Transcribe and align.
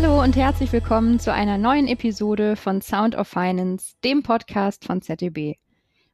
Hallo 0.00 0.22
und 0.22 0.36
herzlich 0.36 0.72
willkommen 0.72 1.18
zu 1.18 1.32
einer 1.32 1.58
neuen 1.58 1.88
Episode 1.88 2.54
von 2.54 2.80
Sound 2.80 3.16
of 3.16 3.26
Finance, 3.26 3.96
dem 4.04 4.22
Podcast 4.22 4.84
von 4.84 5.02
ZDB. 5.02 5.56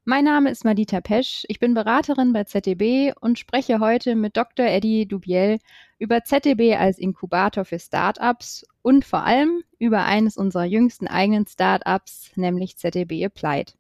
Mein 0.07 0.25
Name 0.25 0.51
ist 0.51 0.65
Madita 0.65 1.03
Pesch, 1.03 1.45
ich 1.49 1.61
bin 1.61 1.75
Beraterin 1.75 2.33
bei 2.33 2.45
ZDB 2.45 3.13
und 3.21 3.39
spreche 3.39 3.81
heute 3.81 4.15
mit 4.15 4.39
Dr. 4.39 4.65
Eddie 4.65 5.07
Dubiel 5.07 5.59
über 5.99 6.25
ZDB 6.25 6.77
als 6.77 6.99
Inkubator 6.99 7.67
für 7.67 7.79
Startups 7.79 8.65
und 8.81 9.05
vor 9.05 9.23
allem 9.23 9.63
über 9.79 10.07
eines 10.07 10.39
unserer 10.39 10.65
jüngsten 10.65 11.07
eigenen 11.07 11.47
Startups, 11.47 12.31
nämlich 12.37 12.79
ZDB 12.79 13.23
Applied. 13.27 13.77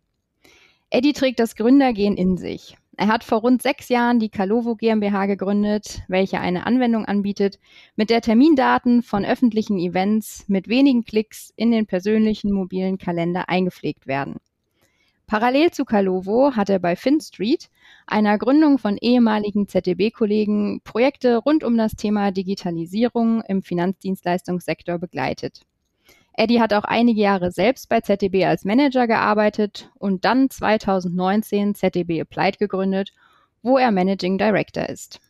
Eddie 0.90 1.14
trägt 1.14 1.40
das 1.40 1.56
Gründergehen 1.56 2.18
in 2.18 2.36
sich. 2.36 2.76
Er 2.96 3.08
hat 3.08 3.24
vor 3.24 3.40
rund 3.40 3.60
sechs 3.60 3.88
Jahren 3.88 4.20
die 4.20 4.28
Calovo 4.28 4.76
GmbH 4.76 5.26
gegründet, 5.26 6.02
welche 6.06 6.38
eine 6.38 6.64
Anwendung 6.64 7.04
anbietet, 7.04 7.58
mit 7.96 8.08
der 8.08 8.20
Termindaten 8.20 9.02
von 9.02 9.24
öffentlichen 9.24 9.78
Events 9.78 10.44
mit 10.48 10.68
wenigen 10.68 11.04
Klicks 11.04 11.52
in 11.56 11.72
den 11.72 11.86
persönlichen 11.86 12.52
mobilen 12.52 12.98
Kalender 12.98 13.48
eingepflegt 13.48 14.06
werden. 14.06 14.36
Parallel 15.26 15.70
zu 15.70 15.84
Calovo 15.84 16.54
hat 16.54 16.68
er 16.68 16.78
bei 16.78 16.94
FinStreet, 16.94 17.70
einer 18.06 18.38
Gründung 18.38 18.78
von 18.78 18.96
ehemaligen 18.98 19.66
ZDB-Kollegen, 19.66 20.80
Projekte 20.84 21.38
rund 21.38 21.64
um 21.64 21.76
das 21.76 21.96
Thema 21.96 22.30
Digitalisierung 22.30 23.42
im 23.48 23.62
Finanzdienstleistungssektor 23.62 24.98
begleitet. 24.98 25.62
Eddie 26.36 26.60
hat 26.60 26.72
auch 26.72 26.84
einige 26.84 27.20
Jahre 27.20 27.52
selbst 27.52 27.88
bei 27.88 28.00
ZDB 28.00 28.44
als 28.44 28.64
Manager 28.64 29.06
gearbeitet 29.06 29.90
und 29.94 30.24
dann 30.24 30.50
2019 30.50 31.74
ZDB 31.74 32.20
Applied 32.20 32.58
gegründet, 32.58 33.12
wo 33.62 33.78
er 33.78 33.92
Managing 33.92 34.36
Director 34.36 34.88
ist. 34.88 35.20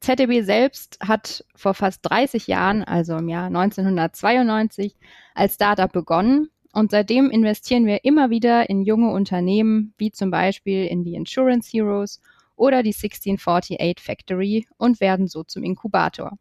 ZDB 0.00 0.42
selbst 0.42 0.98
hat 1.00 1.44
vor 1.54 1.74
fast 1.74 2.00
30 2.02 2.46
Jahren, 2.46 2.82
also 2.82 3.16
im 3.16 3.28
Jahr 3.28 3.46
1992, 3.46 4.96
als 5.34 5.54
Startup 5.54 5.92
begonnen 5.92 6.48
und 6.72 6.90
seitdem 6.90 7.30
investieren 7.30 7.86
wir 7.86 8.04
immer 8.04 8.30
wieder 8.30 8.68
in 8.70 8.82
junge 8.82 9.12
Unternehmen, 9.12 9.94
wie 9.98 10.10
zum 10.10 10.30
Beispiel 10.30 10.86
in 10.86 11.04
die 11.04 11.14
Insurance 11.14 11.70
Heroes 11.70 12.20
oder 12.56 12.82
die 12.82 12.94
1648 12.94 14.02
Factory 14.02 14.66
und 14.78 15.00
werden 15.00 15.28
so 15.28 15.44
zum 15.44 15.62
Inkubator. 15.62 16.38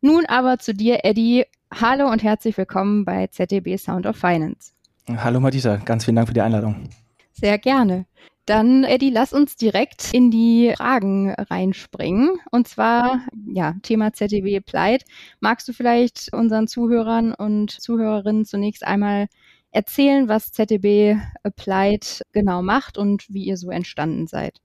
Nun 0.00 0.26
aber 0.26 0.58
zu 0.58 0.74
dir, 0.74 1.04
Eddie. 1.04 1.44
Hallo 1.74 2.10
und 2.10 2.22
herzlich 2.22 2.56
willkommen 2.56 3.04
bei 3.04 3.26
ZDB 3.26 3.76
Sound 3.76 4.06
of 4.06 4.16
Finance. 4.16 4.72
Hallo 5.06 5.38
Madita, 5.38 5.76
ganz 5.76 6.04
vielen 6.04 6.16
Dank 6.16 6.28
für 6.28 6.34
die 6.34 6.40
Einladung. 6.40 6.88
Sehr 7.32 7.58
gerne. 7.58 8.06
Dann, 8.46 8.84
Eddie, 8.84 9.10
lass 9.10 9.34
uns 9.34 9.56
direkt 9.56 10.14
in 10.14 10.30
die 10.30 10.72
Fragen 10.76 11.30
reinspringen. 11.32 12.30
Und 12.50 12.66
zwar, 12.66 13.20
ja, 13.46 13.74
Thema 13.82 14.14
ZDB 14.14 14.56
Applied. 14.56 15.04
Magst 15.40 15.68
du 15.68 15.74
vielleicht 15.74 16.32
unseren 16.32 16.66
Zuhörern 16.66 17.34
und 17.34 17.70
Zuhörerinnen 17.70 18.46
zunächst 18.46 18.84
einmal 18.84 19.26
erzählen, 19.70 20.28
was 20.28 20.50
ZDB 20.52 21.16
Applied 21.42 22.22
genau 22.32 22.62
macht 22.62 22.96
und 22.96 23.26
wie 23.28 23.44
ihr 23.44 23.58
so 23.58 23.70
entstanden 23.70 24.26
seid? 24.26 24.58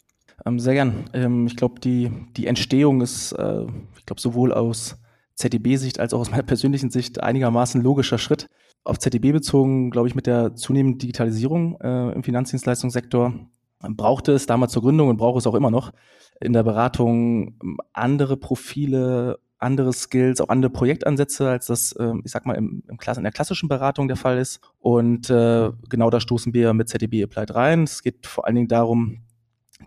Ähm, 0.45 0.59
sehr 0.59 0.73
gern. 0.73 1.09
Ähm, 1.13 1.47
ich 1.47 1.57
glaube, 1.57 1.81
die, 1.81 2.09
die 2.37 2.47
Entstehung 2.47 3.01
ist, 3.01 3.33
äh, 3.33 3.65
ich 3.97 4.05
glaube, 4.05 4.21
sowohl 4.21 4.53
aus 4.53 4.97
ZDB-Sicht 5.35 5.99
als 5.99 6.13
auch 6.13 6.19
aus 6.19 6.31
meiner 6.31 6.43
persönlichen 6.53 6.89
Sicht 6.89 7.21
einigermaßen 7.21 7.81
logischer 7.81 8.17
Schritt. 8.17 8.47
Auf 8.83 8.99
ZDB 8.99 9.31
bezogen, 9.31 9.91
glaube 9.91 10.07
ich, 10.09 10.15
mit 10.15 10.27
der 10.27 10.55
zunehmenden 10.55 10.99
Digitalisierung 10.99 11.79
äh, 11.79 12.11
im 12.11 12.23
Finanzdienstleistungssektor 12.23 13.33
brauchte 13.91 14.31
es 14.31 14.45
damals 14.45 14.71
zur 14.71 14.81
Gründung 14.81 15.09
und 15.09 15.17
braucht 15.17 15.39
es 15.39 15.47
auch 15.47 15.55
immer 15.55 15.71
noch 15.71 15.91
in 16.39 16.53
der 16.53 16.63
Beratung 16.63 17.55
ähm, 17.61 17.77
andere 17.91 18.37
Profile, 18.37 19.39
andere 19.59 19.93
Skills, 19.93 20.41
auch 20.41 20.49
andere 20.49 20.71
Projektansätze, 20.71 21.49
als 21.49 21.67
das, 21.67 21.93
äh, 21.93 22.13
ich 22.23 22.31
sag 22.31 22.45
mal, 22.45 22.55
im, 22.55 22.83
im 22.87 22.97
Klasse, 22.97 23.19
in 23.19 23.23
der 23.23 23.31
klassischen 23.31 23.69
Beratung 23.69 24.07
der 24.07 24.17
Fall 24.17 24.37
ist. 24.37 24.59
Und 24.79 25.29
äh, 25.29 25.71
genau 25.89 26.09
da 26.09 26.19
stoßen 26.19 26.53
wir 26.53 26.73
mit 26.73 26.89
ZDB 26.89 27.23
Applied 27.23 27.55
rein. 27.55 27.83
Es 27.83 28.03
geht 28.03 28.25
vor 28.25 28.45
allen 28.45 28.55
Dingen 28.55 28.67
darum, 28.67 29.22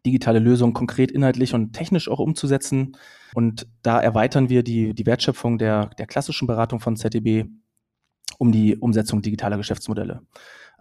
digitale 0.04 0.38
Lösungen 0.38 0.74
konkret 0.74 1.10
inhaltlich 1.10 1.54
und 1.54 1.72
technisch 1.72 2.08
auch 2.08 2.18
umzusetzen. 2.18 2.96
Und 3.34 3.66
da 3.82 4.00
erweitern 4.00 4.48
wir 4.48 4.62
die, 4.62 4.94
die 4.94 5.06
Wertschöpfung 5.06 5.58
der, 5.58 5.86
der 5.98 6.06
klassischen 6.06 6.46
Beratung 6.46 6.80
von 6.80 6.96
ZDB 6.96 7.44
um 8.38 8.52
die 8.52 8.76
Umsetzung 8.76 9.22
digitaler 9.22 9.56
Geschäftsmodelle. 9.56 10.22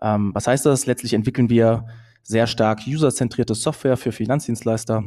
Ähm, 0.01 0.31
was 0.33 0.47
heißt 0.47 0.65
das? 0.65 0.85
Letztlich 0.85 1.13
entwickeln 1.13 1.49
wir 1.49 1.85
sehr 2.23 2.47
stark 2.47 2.81
userzentrierte 2.87 3.55
Software 3.55 3.97
für 3.97 4.11
Finanzdienstleister. 4.11 5.03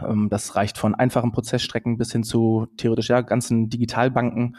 Ähm, 0.00 0.28
das 0.28 0.56
reicht 0.56 0.78
von 0.78 0.94
einfachen 0.94 1.32
Prozessstrecken 1.32 1.98
bis 1.98 2.12
hin 2.12 2.24
zu 2.24 2.66
theoretisch 2.76 3.08
ja 3.08 3.20
ganzen 3.20 3.70
Digitalbanken 3.70 4.56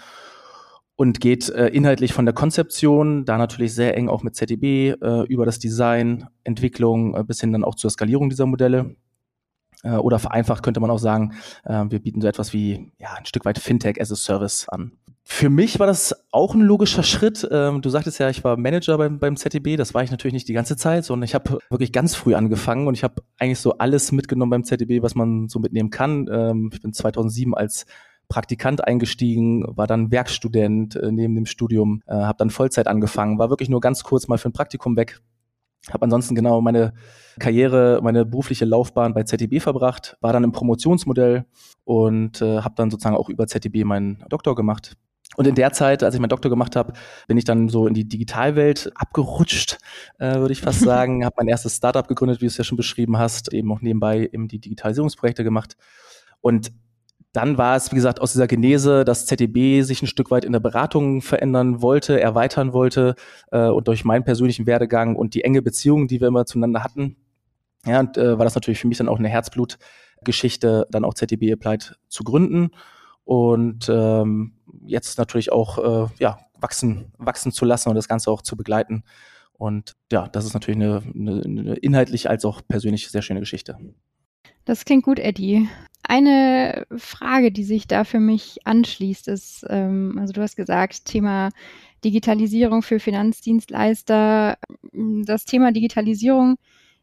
und 0.96 1.20
geht 1.20 1.50
äh, 1.50 1.68
inhaltlich 1.68 2.14
von 2.14 2.26
der 2.26 2.36
Konzeption, 2.36 3.26
da 3.26 3.38
natürlich 3.38 3.74
sehr 3.74 3.98
eng 3.98 4.10
auch 4.10 4.24
mit 4.24 4.36
ZDB, 4.36 4.92
äh, 4.92 5.24
über 5.28 5.46
das 5.46 5.60
Design, 5.60 6.28
Entwicklung 6.44 7.16
äh, 7.16 7.24
bis 7.24 7.42
hin 7.42 7.52
dann 7.52 7.64
auch 7.64 7.76
zur 7.76 7.90
Skalierung 7.90 8.30
dieser 8.30 8.46
Modelle. 8.46 8.96
Äh, 9.84 9.96
oder 9.96 10.20
vereinfacht 10.20 10.64
könnte 10.64 10.80
man 10.80 10.92
auch 10.92 11.00
sagen, 11.00 11.34
äh, 11.66 11.86
wir 11.90 12.00
bieten 12.00 12.22
so 12.22 12.28
etwas 12.28 12.54
wie 12.54 12.92
ja, 13.00 13.14
ein 13.18 13.26
Stück 13.26 13.46
weit 13.46 13.60
Fintech 13.60 14.00
as 14.00 14.12
a 14.12 14.16
Service 14.16 14.70
an. 14.70 14.94
Für 15.26 15.50
mich 15.50 15.80
war 15.80 15.88
das 15.88 16.26
auch 16.32 16.54
ein 16.54 16.62
logischer 16.62 17.02
Schritt. 17.02 17.48
Ähm, 17.50 17.82
du 17.82 17.90
sagtest 17.90 18.20
ja, 18.20 18.30
ich 18.30 18.44
war 18.44 18.58
Manager 18.58 18.98
beim, 18.98 19.20
beim 19.20 19.38
ZDB. 19.38 19.78
Das 19.78 19.94
war 19.94 20.04
ich 20.04 20.12
natürlich 20.12 20.34
nicht 20.34 20.50
die 20.50 20.54
ganze 20.54 20.76
Zeit, 20.76 21.06
sondern 21.06 21.24
ich 21.24 21.34
habe 21.34 21.60
wirklich 21.70 21.94
ganz 21.94 22.14
früh 22.14 22.36
angefangen 22.36 22.88
und 22.88 22.94
ich 22.94 23.06
habe 23.06 23.24
eigentlich 23.40 23.60
so 23.60 23.78
alles 23.78 24.12
mitgenommen 24.12 24.50
beim 24.50 24.64
ZDB, 24.66 25.02
was 25.02 25.16
man 25.16 25.48
so 25.48 25.60
mitnehmen 25.60 25.92
kann. 25.92 26.28
Ähm, 26.30 26.70
ich 26.74 26.82
bin 26.82 26.92
2007 26.92 27.56
als 27.56 27.86
Praktikant 28.34 28.84
eingestiegen, 28.84 29.64
war 29.78 29.86
dann 29.86 30.10
Werkstudent 30.10 30.96
äh, 30.96 31.12
neben 31.12 31.36
dem 31.36 31.46
Studium, 31.46 32.02
äh, 32.08 32.16
habe 32.16 32.40
dann 32.40 32.50
Vollzeit 32.50 32.88
angefangen, 32.88 33.38
war 33.38 33.52
wirklich 33.52 33.70
nur 33.70 33.80
ganz 33.80 34.04
kurz 34.04 34.28
mal 34.28 34.40
für 34.40 34.50
ein 34.50 34.54
Praktikum 34.54 34.98
weg, 34.98 35.22
habe 35.92 36.02
ansonsten 36.02 36.34
genau 36.34 36.60
meine 36.60 36.94
Karriere, 37.40 38.00
meine 38.02 38.26
berufliche 38.26 38.66
Laufbahn 38.66 39.14
bei 39.14 39.22
ZDB 39.22 39.60
verbracht, 39.60 40.18
war 40.20 40.34
dann 40.34 40.44
im 40.44 40.52
Promotionsmodell 40.52 41.46
und 41.84 42.42
äh, 42.42 42.62
habe 42.62 42.74
dann 42.76 42.90
sozusagen 42.90 43.16
auch 43.16 43.30
über 43.30 43.46
ZDB 43.46 43.84
meinen 43.84 44.26
Doktor 44.30 44.56
gemacht. 44.56 44.98
Und 45.36 45.46
in 45.46 45.54
der 45.54 45.72
Zeit, 45.72 46.02
als 46.02 46.16
ich 46.16 46.20
meinen 46.20 46.30
Doktor 46.30 46.50
gemacht 46.50 46.76
habe, 46.76 46.94
bin 47.28 47.38
ich 47.38 47.44
dann 47.44 47.70
so 47.70 47.86
in 47.86 47.94
die 47.94 48.08
Digitalwelt 48.08 48.92
abgerutscht, 48.96 49.78
äh, 50.18 50.38
würde 50.38 50.54
ich 50.54 50.62
fast 50.62 50.80
sagen. 50.82 51.24
habe 51.24 51.36
mein 51.38 51.50
erstes 51.50 51.76
Startup 51.76 52.08
gegründet, 52.08 52.42
wie 52.42 52.46
du 52.46 52.48
es 52.48 52.58
ja 52.58 52.64
schon 52.64 52.78
beschrieben 52.78 53.20
hast, 53.20 53.54
eben 53.54 53.72
auch 53.72 53.82
nebenbei 53.82 54.28
eben 54.32 54.48
die 54.48 54.60
Digitalisierungsprojekte 54.60 55.44
gemacht. 55.44 55.78
Und 56.42 56.72
dann 57.34 57.58
war 57.58 57.76
es, 57.76 57.92
wie 57.92 57.96
gesagt, 57.96 58.22
aus 58.22 58.32
dieser 58.32 58.48
Genese, 58.48 59.04
dass 59.04 59.26
ZDB 59.26 59.82
sich 59.82 60.02
ein 60.02 60.08
Stück 60.08 60.30
weit 60.30 60.46
in 60.46 60.54
der 60.54 60.60
Beratung 60.60 61.22
verändern 61.22 61.82
wollte, 61.82 62.22
erweitern 62.22 62.74
wollte 62.74 63.16
äh, 63.52 63.68
und 63.68 63.88
durch 63.88 64.06
meinen 64.06 64.24
persönlichen 64.24 64.68
Werdegang 64.68 65.16
und 65.16 65.34
die 65.34 65.44
enge 65.44 65.64
Beziehung, 65.64 66.08
die 66.08 66.22
wir 66.22 66.28
immer 66.28 66.46
zueinander 66.46 66.84
hatten, 66.84 67.18
ja, 67.86 68.00
und, 68.00 68.18
äh, 68.18 68.38
war 68.38 68.46
das 68.46 68.56
natürlich 68.56 68.80
für 68.80 68.88
mich 68.88 69.00
dann 69.00 69.10
auch 69.10 69.20
eine 69.20 69.30
Herzblutgeschichte, 69.30 70.88
dann 70.90 71.04
auch 71.04 71.16
ZDB 71.16 71.52
Applied 71.52 71.98
zu 72.08 72.24
gründen 72.24 72.70
und 73.26 73.90
ähm, 73.90 74.54
jetzt 74.86 75.18
natürlich 75.18 75.52
auch 75.52 75.78
äh, 75.80 76.14
ja, 76.20 76.40
wachsen, 76.60 77.12
wachsen 77.18 77.52
zu 77.52 77.66
lassen 77.66 77.90
und 77.90 77.96
das 77.96 78.08
Ganze 78.08 78.32
auch 78.32 78.42
zu 78.42 78.56
begleiten. 78.56 79.04
Und 79.54 79.96
ja, 80.12 80.28
das 80.28 80.46
ist 80.46 80.54
natürlich 80.54 80.82
eine, 80.82 81.02
eine, 81.14 81.42
eine 81.44 81.76
inhaltlich 81.76 82.30
als 82.30 82.46
auch 82.46 82.62
persönlich 82.68 83.10
sehr 83.10 83.22
schöne 83.22 83.40
Geschichte. 83.40 83.78
Das 84.66 84.86
klingt 84.86 85.04
gut, 85.04 85.20
Eddie. 85.20 85.68
Eine 86.04 86.86
Frage, 86.98 87.52
die 87.52 87.64
sich 87.64 87.88
da 87.88 88.04
für 88.04 88.20
mich 88.20 88.60
anschließt, 88.66 89.28
ist, 89.28 89.66
ähm, 89.70 90.18
also 90.20 90.34
du 90.34 90.42
hast 90.42 90.56
gesagt, 90.56 91.06
Thema 91.06 91.50
Digitalisierung 92.04 92.82
für 92.82 93.00
Finanzdienstleister. 93.00 94.58
Das 94.92 95.46
Thema 95.46 95.72
Digitalisierung 95.72 96.58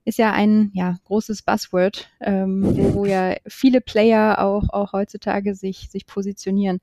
ist 0.04 0.18
ja 0.18 0.32
ein 0.32 0.70
ja, 0.74 0.96
großes 1.04 1.42
Buzzword, 1.42 2.10
ähm, 2.20 2.62
wo, 2.94 3.04
ja 3.04 3.36
viele 3.46 3.80
Player 3.80 4.38
auch, 4.40 4.68
auch 4.70 4.92
heutzutage 4.92 5.54
sich, 5.54 5.90
sich 5.90 6.06
positionieren. 6.06 6.80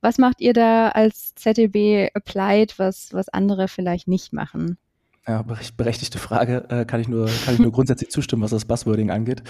Was 0.00 0.18
macht 0.18 0.40
ihr 0.40 0.52
da 0.52 0.88
als 0.90 1.34
ZDB 1.34 2.10
Applied, 2.14 2.78
was, 2.78 3.12
was 3.12 3.28
andere 3.28 3.68
vielleicht 3.68 4.08
nicht 4.08 4.32
machen? 4.32 4.78
Ja, 5.26 5.44
berechtigte 5.76 6.18
Frage. 6.18 6.64
Äh, 6.70 6.84
kann 6.86 7.00
ich 7.00 7.08
nur, 7.08 7.28
kann 7.44 7.54
ich 7.54 7.60
nur 7.60 7.72
grundsätzlich 7.72 8.10
zustimmen, 8.10 8.42
was 8.42 8.52
das 8.52 8.64
Buzzwording 8.64 9.10
angeht 9.10 9.42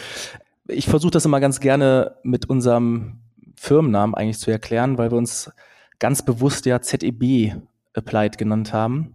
ich 0.68 0.86
versuche 0.86 1.10
das 1.10 1.24
immer 1.24 1.40
ganz 1.40 1.60
gerne 1.60 2.16
mit 2.22 2.48
unserem 2.48 3.20
Firmennamen 3.56 4.14
eigentlich 4.14 4.38
zu 4.38 4.50
erklären, 4.50 4.98
weil 4.98 5.10
wir 5.10 5.18
uns 5.18 5.50
ganz 5.98 6.24
bewusst 6.24 6.66
ja 6.66 6.80
ZEB 6.80 7.54
Applied 7.94 8.38
genannt 8.38 8.72
haben. 8.72 9.14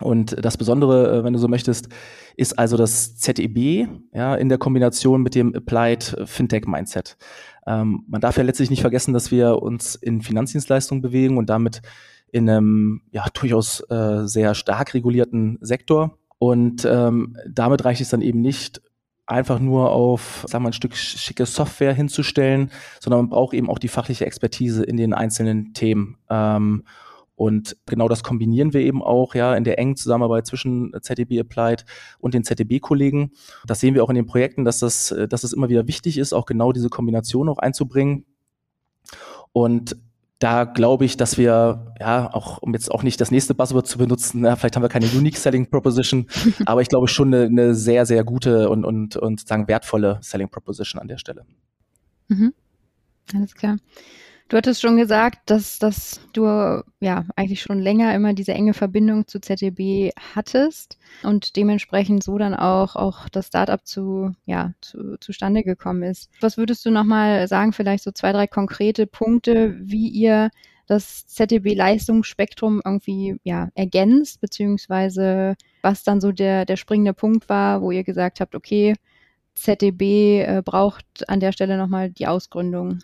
Und 0.00 0.44
das 0.44 0.56
Besondere, 0.56 1.18
äh, 1.18 1.24
wenn 1.24 1.32
du 1.32 1.38
so 1.38 1.48
möchtest, 1.48 1.88
ist 2.36 2.58
also 2.58 2.76
das 2.76 3.16
ZEB 3.16 3.88
ja, 4.12 4.34
in 4.34 4.48
der 4.48 4.58
Kombination 4.58 5.22
mit 5.22 5.34
dem 5.34 5.54
Applied 5.54 6.16
Fintech 6.24 6.66
Mindset. 6.66 7.16
Ähm, 7.66 8.04
man 8.08 8.20
darf 8.20 8.36
ja 8.36 8.42
letztlich 8.42 8.70
nicht 8.70 8.80
vergessen, 8.80 9.12
dass 9.12 9.30
wir 9.30 9.62
uns 9.62 9.94
in 9.94 10.22
Finanzdienstleistungen 10.22 11.02
bewegen 11.02 11.36
und 11.36 11.50
damit 11.50 11.82
in 12.32 12.48
einem 12.48 13.02
ja, 13.10 13.26
durchaus 13.32 13.80
äh, 13.90 14.26
sehr 14.26 14.54
stark 14.54 14.94
regulierten 14.94 15.58
Sektor. 15.60 16.18
Und 16.38 16.86
ähm, 16.86 17.36
damit 17.46 17.84
reicht 17.84 18.00
es 18.00 18.08
dann 18.08 18.22
eben 18.22 18.40
nicht, 18.40 18.80
einfach 19.30 19.60
nur 19.60 19.90
auf, 19.90 20.44
sagen 20.48 20.64
wir, 20.64 20.70
ein 20.70 20.74
Stück 20.74 20.96
schicke 20.96 21.46
Software 21.46 21.94
hinzustellen, 21.94 22.70
sondern 22.98 23.20
man 23.20 23.30
braucht 23.30 23.54
eben 23.54 23.70
auch 23.70 23.78
die 23.78 23.88
fachliche 23.88 24.26
Expertise 24.26 24.82
in 24.84 24.96
den 24.96 25.14
einzelnen 25.14 25.72
Themen. 25.72 26.18
Ähm, 26.28 26.84
Und 27.36 27.78
genau 27.86 28.06
das 28.06 28.22
kombinieren 28.22 28.74
wir 28.74 28.82
eben 28.82 29.02
auch 29.02 29.34
ja 29.34 29.54
in 29.54 29.64
der 29.64 29.78
engen 29.78 29.96
Zusammenarbeit 29.96 30.46
zwischen 30.46 30.92
ZDB 31.00 31.40
Applied 31.40 31.86
und 32.18 32.34
den 32.34 32.44
ZDB-Kollegen. 32.44 33.30
Das 33.66 33.80
sehen 33.80 33.94
wir 33.94 34.04
auch 34.04 34.10
in 34.10 34.16
den 34.16 34.26
Projekten, 34.26 34.66
dass 34.66 34.80
das, 34.80 35.14
dass 35.30 35.42
es 35.42 35.54
immer 35.54 35.70
wieder 35.70 35.86
wichtig 35.86 36.18
ist, 36.18 36.34
auch 36.34 36.44
genau 36.44 36.72
diese 36.72 36.90
Kombination 36.90 37.48
auch 37.48 37.56
einzubringen. 37.56 38.26
Und 39.52 39.96
da 40.40 40.64
glaube 40.64 41.04
ich, 41.04 41.18
dass 41.18 41.36
wir, 41.36 41.94
ja, 42.00 42.32
auch 42.32 42.58
um 42.58 42.72
jetzt 42.72 42.90
auch 42.90 43.02
nicht 43.02 43.20
das 43.20 43.30
nächste 43.30 43.54
Buzzword 43.54 43.86
zu 43.86 43.98
benutzen, 43.98 44.42
ja, 44.44 44.56
vielleicht 44.56 44.74
haben 44.74 44.82
wir 44.82 44.88
keine 44.88 45.06
Unique 45.06 45.36
Selling 45.36 45.68
Proposition, 45.68 46.26
aber 46.66 46.80
ich 46.80 46.88
glaube 46.88 47.08
schon 47.08 47.32
eine, 47.32 47.44
eine, 47.44 47.74
sehr, 47.74 48.06
sehr 48.06 48.24
gute 48.24 48.70
und, 48.70 48.84
und, 48.84 49.16
und 49.16 49.46
sagen 49.46 49.68
wertvolle 49.68 50.18
Selling 50.22 50.48
Proposition 50.48 51.00
an 51.00 51.08
der 51.08 51.18
Stelle. 51.18 51.44
Mhm. 52.28 52.54
Alles 53.34 53.54
klar. 53.54 53.76
Du 54.50 54.56
hattest 54.56 54.82
schon 54.82 54.96
gesagt, 54.96 55.48
dass, 55.48 55.78
dass 55.78 56.20
du 56.32 56.44
ja 56.98 57.24
eigentlich 57.36 57.62
schon 57.62 57.78
länger 57.78 58.12
immer 58.16 58.34
diese 58.34 58.52
enge 58.52 58.74
Verbindung 58.74 59.28
zu 59.28 59.40
ZDB 59.40 60.10
hattest 60.34 60.98
und 61.22 61.54
dementsprechend 61.54 62.24
so 62.24 62.36
dann 62.36 62.54
auch, 62.54 62.96
auch 62.96 63.28
das 63.28 63.46
Startup 63.46 63.86
zu, 63.86 64.34
ja, 64.46 64.72
zu, 64.80 65.16
zustande 65.20 65.62
gekommen 65.62 66.02
ist. 66.02 66.32
Was 66.40 66.56
würdest 66.56 66.84
du 66.84 66.90
nochmal 66.90 67.46
sagen, 67.46 67.72
vielleicht 67.72 68.02
so 68.02 68.10
zwei, 68.10 68.32
drei 68.32 68.48
konkrete 68.48 69.06
Punkte, 69.06 69.76
wie 69.80 70.08
ihr 70.08 70.50
das 70.88 71.28
ZDB-Leistungsspektrum 71.28 72.82
irgendwie 72.84 73.36
ja, 73.44 73.68
ergänzt, 73.76 74.40
beziehungsweise 74.40 75.54
was 75.82 76.02
dann 76.02 76.20
so 76.20 76.32
der, 76.32 76.64
der 76.64 76.76
springende 76.76 77.14
Punkt 77.14 77.48
war, 77.48 77.82
wo 77.82 77.92
ihr 77.92 78.02
gesagt 78.02 78.40
habt, 78.40 78.56
okay, 78.56 78.94
ZDB 79.54 80.42
äh, 80.42 80.62
braucht 80.64 81.28
an 81.28 81.38
der 81.38 81.52
Stelle 81.52 81.76
nochmal 81.76 82.10
die 82.10 82.26
Ausgründung 82.26 82.98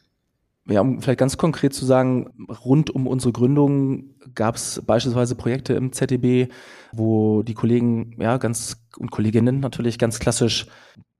ja, 0.68 0.80
um 0.80 1.00
vielleicht 1.00 1.20
ganz 1.20 1.36
konkret 1.36 1.74
zu 1.74 1.84
sagen, 1.84 2.30
rund 2.64 2.90
um 2.90 3.06
unsere 3.06 3.32
Gründung 3.32 4.16
gab 4.34 4.56
es 4.56 4.82
beispielsweise 4.84 5.36
Projekte 5.36 5.74
im 5.74 5.92
ZDB, 5.92 6.48
wo 6.92 7.42
die 7.42 7.54
Kollegen, 7.54 8.16
ja, 8.18 8.36
ganz 8.38 8.84
und 8.98 9.10
Kolleginnen 9.10 9.60
natürlich 9.60 9.98
ganz 9.98 10.18
klassisch 10.18 10.66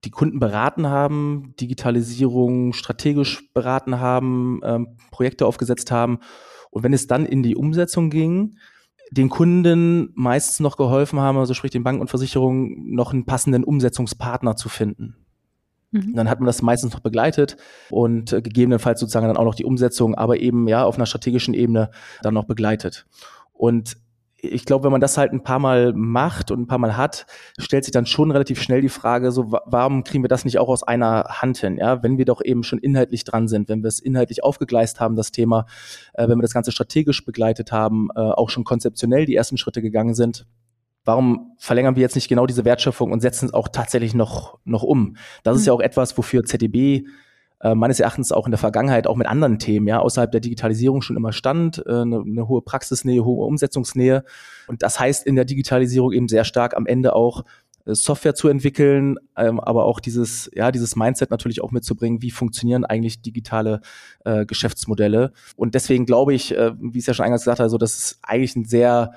die 0.05 0.11
Kunden 0.11 0.41
beraten 0.41 0.89
haben, 0.89 1.55
Digitalisierung 1.61 2.73
strategisch 2.73 3.53
beraten 3.53 4.01
haben, 4.01 4.61
ähm, 4.65 4.97
Projekte 5.11 5.47
aufgesetzt 5.47 5.91
haben. 5.91 6.19
Und 6.71 6.83
wenn 6.83 6.93
es 6.93 7.07
dann 7.07 7.25
in 7.25 7.43
die 7.43 7.57
Umsetzung 7.57 8.11
ging, 8.11 8.57
den 9.11 9.29
Kunden 9.29 10.11
meistens 10.15 10.61
noch 10.61 10.77
geholfen 10.77 11.21
haben, 11.21 11.39
also 11.39 11.55
sprich 11.55 11.71
den 11.71 11.85
Banken 11.85 12.01
und 12.01 12.11
Versicherungen, 12.11 12.95
noch 12.95 13.13
einen 13.13 13.25
passenden 13.25 13.65
Umsetzungspartner 13.65 14.57
zu 14.57 14.69
finden. 14.69 15.26
Mhm. 15.97 16.15
Dann 16.15 16.29
hat 16.29 16.41
man 16.41 16.47
das 16.47 16.63
meistens 16.63 16.93
noch 16.93 17.01
begleitet 17.01 17.57
und 17.91 18.33
äh, 18.33 18.43
gegebenenfalls 18.43 19.01
sozusagen 19.01 19.27
dann 19.27 19.37
auch 19.37 19.45
noch 19.45 19.55
die 19.55 19.65
Umsetzung, 19.65 20.15
aber 20.15 20.39
eben 20.39 20.69
ja 20.69 20.85
auf 20.85 20.97
einer 20.97 21.07
strategischen 21.07 21.55
Ebene 21.55 21.91
dann 22.23 22.35
noch 22.35 22.45
begleitet. 22.45 23.07
Und 23.53 23.97
ich 24.39 24.67
glaube, 24.67 24.85
wenn 24.85 24.93
man 24.93 25.01
das 25.01 25.17
halt 25.17 25.33
ein 25.33 25.43
paar 25.43 25.59
Mal 25.59 25.93
macht 25.95 26.51
und 26.51 26.61
ein 26.61 26.67
paar 26.67 26.79
Mal 26.79 26.97
hat, 26.97 27.27
stellt 27.59 27.85
sich 27.85 27.93
dann 27.93 28.07
schon 28.07 28.31
relativ 28.31 28.61
schnell 28.61 28.83
die 28.83 28.91
Frage, 28.91 29.33
so 29.33 29.51
warum 29.65 30.05
kriegen 30.05 30.23
wir 30.23 30.29
das 30.29 30.45
nicht 30.45 30.59
auch 30.59 30.69
aus 30.69 30.83
einer 30.83 31.25
Hand 31.25 31.59
hin? 31.59 31.79
Ja, 31.79 32.03
wenn 32.03 32.19
wir 32.19 32.27
doch 32.27 32.43
eben 32.45 32.63
schon 32.63 32.79
inhaltlich 32.79 33.25
dran 33.25 33.49
sind, 33.49 33.69
wenn 33.69 33.83
wir 33.83 33.89
es 33.89 33.99
inhaltlich 33.99 34.45
aufgegleist 34.45 35.01
haben, 35.01 35.17
das 35.17 35.33
Thema, 35.33 35.67
äh, 36.13 36.29
wenn 36.29 36.39
wir 36.39 36.43
das 36.43 36.55
Ganze 36.55 36.71
strategisch 36.71 37.25
begleitet 37.25 37.73
haben, 37.73 38.09
äh, 38.15 38.21
auch 38.21 38.51
schon 38.51 38.65
konzeptionell 38.65 39.25
die 39.25 39.35
ersten 39.35 39.57
Schritte 39.57 39.81
gegangen 39.81 40.15
sind, 40.15 40.47
warum 41.07 41.53
verlängern 41.57 41.97
wir 41.97 42.03
jetzt 42.03 42.17
nicht 42.17 42.29
genau 42.29 42.45
diese 42.45 42.67
Wertschöpfung 42.67 43.13
und 43.13 43.21
setzen 43.21 43.47
es 43.47 43.55
auch 43.55 43.69
tatsächlich 43.69 44.13
noch, 44.13 44.59
noch 44.65 44.83
um? 44.83 45.17
Das 45.45 45.55
mhm. 45.55 45.61
ist 45.61 45.67
ja 45.67 45.73
auch 45.73 45.81
etwas, 45.81 46.19
wofür 46.19 46.45
ZDB 46.45 47.07
äh, 47.61 47.75
meines 47.75 48.01
Erachtens 48.01 48.33
auch 48.33 48.47
in 48.47 48.51
der 48.51 48.59
Vergangenheit 48.59 49.07
auch 49.07 49.17
mit 49.17 49.27
anderen 49.27 49.59
Themen, 49.59 49.87
ja, 49.87 50.01
außerhalb 50.01 50.31
der 50.31 50.41
Digitalisierung 50.41 51.01
schon 51.01 51.17
immer 51.17 51.33
stand, 51.33 51.83
äh, 51.87 51.91
eine, 51.91 52.21
eine 52.21 52.49
hohe 52.49 52.61
Praxisnähe, 52.61 53.25
hohe 53.25 53.47
Umsetzungsnähe. 53.47 54.25
Und 54.67 54.83
das 54.83 55.01
heißt 55.01 55.27
in 55.27 55.37
der 55.37 55.47
Digitalisierung 55.47 56.13
eben 56.13 56.29
sehr 56.29 56.45
stark 56.45 56.77
am 56.77 56.87
Ende 56.87 57.15
auch 57.15 57.45
äh, 57.87 57.95
Software 57.95 58.35
zu 58.35 58.49
entwickeln, 58.49 59.17
ähm, 59.37 59.61
aber 59.61 59.85
auch 59.85 60.01
dieses, 60.01 60.51
ja, 60.55 60.71
dieses 60.73 60.97
Mindset 60.97 61.31
natürlich 61.31 61.63
auch 61.63 61.71
mitzubringen, 61.71 62.21
wie 62.21 62.31
funktionieren 62.31 62.85
eigentlich 62.85 63.23
digitale 63.23 63.81
äh, 64.25 64.45
Geschäftsmodelle. 64.45 65.33
Und 65.55 65.75
deswegen 65.75 66.05
glaube 66.05 66.35
ich, 66.35 66.55
äh, 66.55 66.73
wie 66.79 66.99
es 66.99 67.07
ja 67.07 67.15
schon 67.15 67.25
eingangs 67.25 67.45
gesagt 67.45 67.61
habe, 67.61 67.71
so, 67.71 67.79
das 67.79 67.97
ist 67.97 68.19
eigentlich 68.23 68.57
ein 68.57 68.65
sehr 68.65 69.13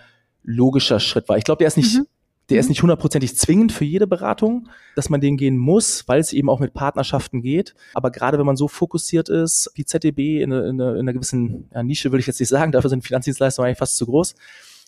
logischer 0.49 0.99
Schritt 0.99 1.29
war. 1.29 1.37
Ich 1.37 1.43
glaube, 1.43 1.59
der 1.59 1.67
ist 1.67 1.77
nicht, 1.77 1.95
mhm. 1.95 2.07
der 2.49 2.59
ist 2.59 2.65
mhm. 2.65 2.71
nicht 2.71 2.81
hundertprozentig 2.81 3.35
zwingend 3.37 3.71
für 3.71 3.85
jede 3.85 4.07
Beratung, 4.07 4.67
dass 4.95 5.09
man 5.09 5.21
den 5.21 5.37
gehen 5.37 5.57
muss, 5.57 6.07
weil 6.07 6.19
es 6.19 6.33
eben 6.33 6.49
auch 6.49 6.59
mit 6.59 6.73
Partnerschaften 6.73 7.41
geht. 7.41 7.75
Aber 7.93 8.11
gerade 8.11 8.39
wenn 8.39 8.45
man 8.45 8.57
so 8.57 8.67
fokussiert 8.67 9.29
ist, 9.29 9.71
wie 9.75 9.85
ZDB 9.85 10.41
in, 10.41 10.51
in, 10.51 10.79
in 10.79 10.81
einer 10.81 11.13
gewissen 11.13 11.69
ja, 11.73 11.83
Nische, 11.83 12.11
würde 12.11 12.21
ich 12.21 12.27
jetzt 12.27 12.39
nicht 12.39 12.49
sagen, 12.49 12.71
dafür 12.73 12.89
sind 12.89 13.05
Finanzdienstleistungen 13.05 13.67
eigentlich 13.67 13.77
fast 13.77 13.97
zu 13.97 14.05
groß. 14.05 14.35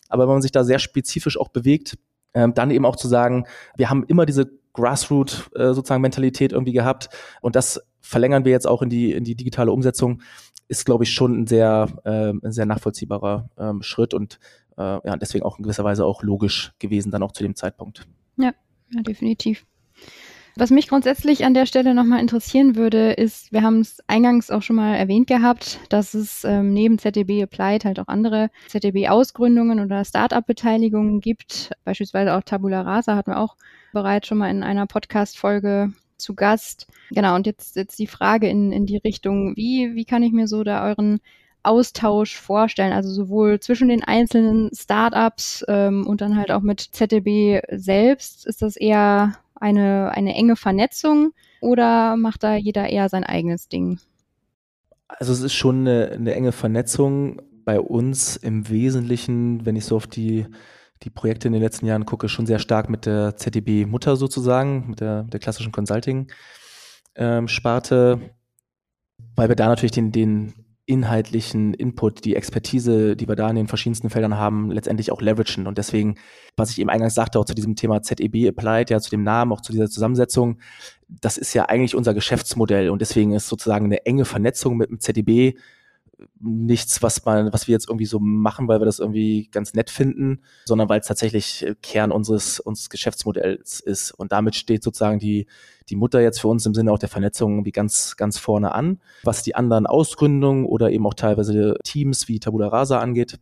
Aber 0.08 0.24
wenn 0.24 0.34
man 0.34 0.42
sich 0.42 0.52
da 0.52 0.64
sehr 0.64 0.78
spezifisch 0.78 1.38
auch 1.38 1.48
bewegt, 1.48 1.96
ähm, 2.34 2.54
dann 2.54 2.70
eben 2.70 2.84
auch 2.84 2.96
zu 2.96 3.08
sagen, 3.08 3.46
wir 3.76 3.88
haben 3.88 4.04
immer 4.04 4.26
diese 4.26 4.50
Grassroot 4.74 5.50
äh, 5.54 5.74
sozusagen 5.74 6.02
Mentalität 6.02 6.52
irgendwie 6.52 6.72
gehabt 6.72 7.10
und 7.42 7.56
das 7.56 7.80
verlängern 8.00 8.44
wir 8.44 8.52
jetzt 8.52 8.66
auch 8.66 8.82
in 8.82 8.88
die 8.88 9.12
in 9.12 9.22
die 9.22 9.34
digitale 9.34 9.70
Umsetzung 9.70 10.22
ist 10.68 10.86
glaube 10.86 11.04
ich 11.04 11.12
schon 11.12 11.42
ein 11.42 11.46
sehr 11.46 11.88
äh, 12.04 12.30
ein 12.30 12.52
sehr 12.52 12.64
nachvollziehbarer 12.64 13.50
ähm, 13.58 13.82
Schritt 13.82 14.14
und 14.14 14.38
äh, 14.76 14.82
ja, 14.82 15.16
deswegen 15.16 15.44
auch 15.44 15.58
in 15.58 15.64
gewisser 15.64 15.84
Weise 15.84 16.04
auch 16.04 16.22
logisch 16.22 16.72
gewesen 16.78 17.10
dann 17.10 17.22
auch 17.22 17.32
zu 17.32 17.42
dem 17.42 17.54
Zeitpunkt. 17.54 18.06
Ja, 18.36 18.52
ja 18.90 19.02
definitiv. 19.02 19.64
Was 20.54 20.70
mich 20.70 20.88
grundsätzlich 20.88 21.46
an 21.46 21.54
der 21.54 21.64
Stelle 21.64 21.94
nochmal 21.94 22.20
interessieren 22.20 22.76
würde, 22.76 23.12
ist, 23.12 23.52
wir 23.52 23.62
haben 23.62 23.80
es 23.80 24.00
eingangs 24.06 24.50
auch 24.50 24.60
schon 24.60 24.76
mal 24.76 24.96
erwähnt 24.96 25.26
gehabt, 25.26 25.80
dass 25.88 26.12
es 26.12 26.44
ähm, 26.44 26.74
neben 26.74 26.98
ZDB 26.98 27.42
Applied 27.42 27.86
halt 27.86 27.98
auch 27.98 28.08
andere 28.08 28.50
ZDB-Ausgründungen 28.68 29.80
oder 29.80 30.04
Start-up-Beteiligungen 30.04 31.20
gibt. 31.20 31.70
Beispielsweise 31.84 32.34
auch 32.34 32.42
Tabula 32.42 32.82
Rasa 32.82 33.16
hatten 33.16 33.30
wir 33.30 33.38
auch 33.38 33.56
bereits 33.94 34.28
schon 34.28 34.38
mal 34.38 34.50
in 34.50 34.62
einer 34.62 34.86
Podcast-Folge 34.86 35.92
zu 36.18 36.34
Gast. 36.34 36.86
Genau, 37.10 37.34
und 37.34 37.46
jetzt, 37.46 37.76
jetzt 37.76 37.98
die 37.98 38.06
Frage 38.06 38.48
in, 38.48 38.72
in 38.72 38.84
die 38.84 38.98
Richtung, 38.98 39.56
wie, 39.56 39.94
wie 39.94 40.04
kann 40.04 40.22
ich 40.22 40.32
mir 40.32 40.48
so 40.48 40.64
da 40.64 40.84
euren 40.84 41.20
Austausch 41.62 42.36
vorstellen, 42.36 42.92
also 42.92 43.10
sowohl 43.10 43.60
zwischen 43.60 43.88
den 43.88 44.02
einzelnen 44.02 44.70
Startups 44.74 45.64
ähm, 45.68 46.06
und 46.06 46.20
dann 46.20 46.36
halt 46.36 46.50
auch 46.50 46.62
mit 46.62 46.80
ZDB 46.80 47.60
selbst. 47.70 48.46
Ist 48.46 48.62
das 48.62 48.76
eher 48.76 49.36
eine, 49.54 50.10
eine 50.12 50.34
enge 50.34 50.56
Vernetzung 50.56 51.32
oder 51.60 52.16
macht 52.16 52.42
da 52.42 52.56
jeder 52.56 52.88
eher 52.88 53.08
sein 53.08 53.24
eigenes 53.24 53.68
Ding? 53.68 54.00
Also 55.06 55.32
es 55.32 55.40
ist 55.40 55.54
schon 55.54 55.86
eine, 55.86 56.10
eine 56.12 56.34
enge 56.34 56.52
Vernetzung 56.52 57.40
bei 57.64 57.78
uns 57.78 58.36
im 58.36 58.68
Wesentlichen, 58.68 59.64
wenn 59.64 59.76
ich 59.76 59.84
so 59.84 59.94
auf 59.96 60.08
die, 60.08 60.46
die 61.02 61.10
Projekte 61.10 61.48
in 61.48 61.52
den 61.52 61.62
letzten 61.62 61.86
Jahren 61.86 62.06
gucke, 62.06 62.28
schon 62.28 62.46
sehr 62.46 62.58
stark 62.58 62.90
mit 62.90 63.06
der 63.06 63.36
ZDB-Mutter 63.36 64.16
sozusagen, 64.16 64.88
mit 64.88 64.98
der, 65.00 65.22
der 65.24 65.38
klassischen 65.38 65.70
Consulting-Sparte, 65.70 68.18
ähm, 68.20 68.30
weil 69.36 69.48
wir 69.48 69.56
da 69.56 69.68
natürlich 69.68 69.92
den, 69.92 70.10
den 70.12 70.61
inhaltlichen 70.86 71.74
Input, 71.74 72.24
die 72.24 72.34
Expertise, 72.34 73.16
die 73.16 73.28
wir 73.28 73.36
da 73.36 73.48
in 73.48 73.56
den 73.56 73.68
verschiedensten 73.68 74.10
Feldern 74.10 74.36
haben, 74.36 74.70
letztendlich 74.70 75.12
auch 75.12 75.20
leveragen. 75.20 75.66
Und 75.66 75.78
deswegen, 75.78 76.16
was 76.56 76.70
ich 76.70 76.80
eben 76.80 76.90
eingangs 76.90 77.14
sagte, 77.14 77.38
auch 77.38 77.44
zu 77.44 77.54
diesem 77.54 77.76
Thema 77.76 78.02
ZEB 78.02 78.48
applied, 78.48 78.90
ja, 78.90 79.00
zu 79.00 79.10
dem 79.10 79.22
Namen, 79.22 79.52
auch 79.52 79.60
zu 79.60 79.72
dieser 79.72 79.88
Zusammensetzung, 79.88 80.58
das 81.08 81.38
ist 81.38 81.54
ja 81.54 81.66
eigentlich 81.66 81.94
unser 81.94 82.14
Geschäftsmodell. 82.14 82.90
Und 82.90 83.00
deswegen 83.00 83.32
ist 83.32 83.48
sozusagen 83.48 83.86
eine 83.86 84.04
enge 84.06 84.24
Vernetzung 84.24 84.76
mit 84.76 84.90
dem 84.90 84.98
ZEB 84.98 85.56
nichts, 86.40 87.02
was 87.02 87.24
man, 87.24 87.52
was 87.52 87.68
wir 87.68 87.72
jetzt 87.72 87.88
irgendwie 87.88 88.06
so 88.06 88.18
machen, 88.18 88.68
weil 88.68 88.80
wir 88.80 88.84
das 88.84 88.98
irgendwie 88.98 89.48
ganz 89.50 89.74
nett 89.74 89.90
finden, 89.90 90.42
sondern 90.64 90.88
weil 90.88 91.00
es 91.00 91.06
tatsächlich 91.06 91.66
Kern 91.82 92.12
unseres, 92.12 92.60
unseres 92.60 92.90
Geschäftsmodells 92.90 93.80
ist. 93.80 94.12
Und 94.12 94.32
damit 94.32 94.54
steht 94.54 94.82
sozusagen 94.82 95.18
die, 95.18 95.46
die 95.88 95.96
Mutter 95.96 96.20
jetzt 96.20 96.40
für 96.40 96.48
uns 96.48 96.66
im 96.66 96.74
Sinne 96.74 96.92
auch 96.92 96.98
der 96.98 97.08
Vernetzung 97.08 97.52
irgendwie 97.52 97.72
ganz, 97.72 98.16
ganz 98.16 98.38
vorne 98.38 98.72
an. 98.72 99.00
Was 99.24 99.42
die 99.42 99.54
anderen 99.54 99.86
Ausgründungen 99.86 100.66
oder 100.66 100.90
eben 100.90 101.06
auch 101.06 101.14
teilweise 101.14 101.76
Teams 101.84 102.28
wie 102.28 102.40
Tabula 102.40 102.68
Rasa 102.68 102.98
angeht, 102.98 103.38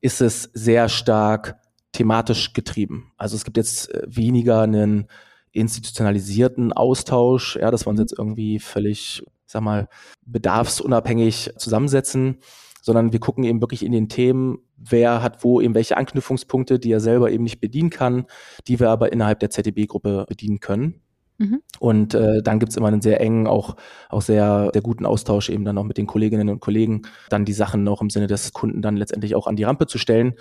ist 0.00 0.20
es 0.20 0.50
sehr 0.52 0.88
stark 0.88 1.58
thematisch 1.92 2.52
getrieben. 2.52 3.12
Also 3.16 3.36
es 3.36 3.44
gibt 3.44 3.56
jetzt 3.56 3.92
äh, 3.94 4.02
weniger 4.06 4.62
einen 4.62 5.06
institutionalisierten 5.52 6.72
Austausch, 6.72 7.56
ja, 7.56 7.70
dass 7.70 7.86
wir 7.86 7.90
uns 7.90 8.00
jetzt 8.00 8.18
irgendwie 8.18 8.58
völlig 8.58 9.24
sag 9.54 9.62
mal, 9.62 9.88
bedarfsunabhängig 10.26 11.52
zusammensetzen, 11.56 12.38
sondern 12.82 13.12
wir 13.12 13.20
gucken 13.20 13.44
eben 13.44 13.62
wirklich 13.62 13.84
in 13.84 13.92
den 13.92 14.08
Themen, 14.08 14.58
wer 14.76 15.22
hat 15.22 15.42
wo 15.42 15.60
eben 15.60 15.74
welche 15.74 15.96
Anknüpfungspunkte, 15.96 16.78
die 16.78 16.92
er 16.92 17.00
selber 17.00 17.30
eben 17.30 17.44
nicht 17.44 17.60
bedienen 17.60 17.88
kann, 17.88 18.26
die 18.66 18.78
wir 18.78 18.90
aber 18.90 19.12
innerhalb 19.12 19.40
der 19.40 19.50
ZDB-Gruppe 19.50 20.26
bedienen 20.28 20.60
können. 20.60 21.00
Mhm. 21.38 21.62
Und 21.78 22.14
äh, 22.14 22.42
dann 22.42 22.58
gibt's 22.58 22.76
immer 22.76 22.88
einen 22.88 23.00
sehr 23.00 23.20
engen, 23.20 23.46
auch, 23.46 23.76
auch 24.08 24.22
sehr, 24.22 24.70
sehr 24.72 24.82
guten 24.82 25.06
Austausch 25.06 25.48
eben 25.48 25.64
dann 25.64 25.78
auch 25.78 25.84
mit 25.84 25.96
den 25.96 26.06
Kolleginnen 26.06 26.48
und 26.48 26.60
Kollegen, 26.60 27.02
dann 27.30 27.44
die 27.44 27.52
Sachen 27.52 27.86
auch 27.88 28.02
im 28.02 28.10
Sinne 28.10 28.26
des 28.26 28.52
Kunden 28.52 28.82
dann 28.82 28.96
letztendlich 28.96 29.34
auch 29.34 29.46
an 29.46 29.56
die 29.56 29.64
Rampe 29.64 29.86
zu 29.86 29.98
stellen, 29.98 30.34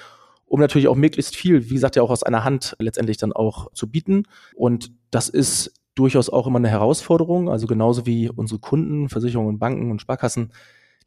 um 0.46 0.60
natürlich 0.60 0.88
auch 0.88 0.96
möglichst 0.96 1.36
viel, 1.36 1.70
wie 1.70 1.76
gesagt, 1.76 1.96
ja 1.96 2.04
auch 2.04 2.12
aus 2.12 2.24
einer 2.24 2.44
Hand 2.44 2.76
letztendlich 2.80 3.18
dann 3.18 3.32
auch 3.32 3.72
zu 3.74 3.90
bieten. 3.90 4.24
Und 4.56 4.92
das 5.12 5.30
ist 5.30 5.83
durchaus 5.96 6.30
auch 6.30 6.48
immer 6.48 6.60
eine 6.60 6.70
Herausforderung. 6.70 7.50
Also 7.50 7.68
genauso 7.68 8.06
wie 8.06 8.30
unsere 8.30 8.60
Kunden, 8.60 9.10
Versicherungen, 9.10 9.60
Banken 9.60 9.92
und 9.92 10.00
Sparkassen, 10.00 10.52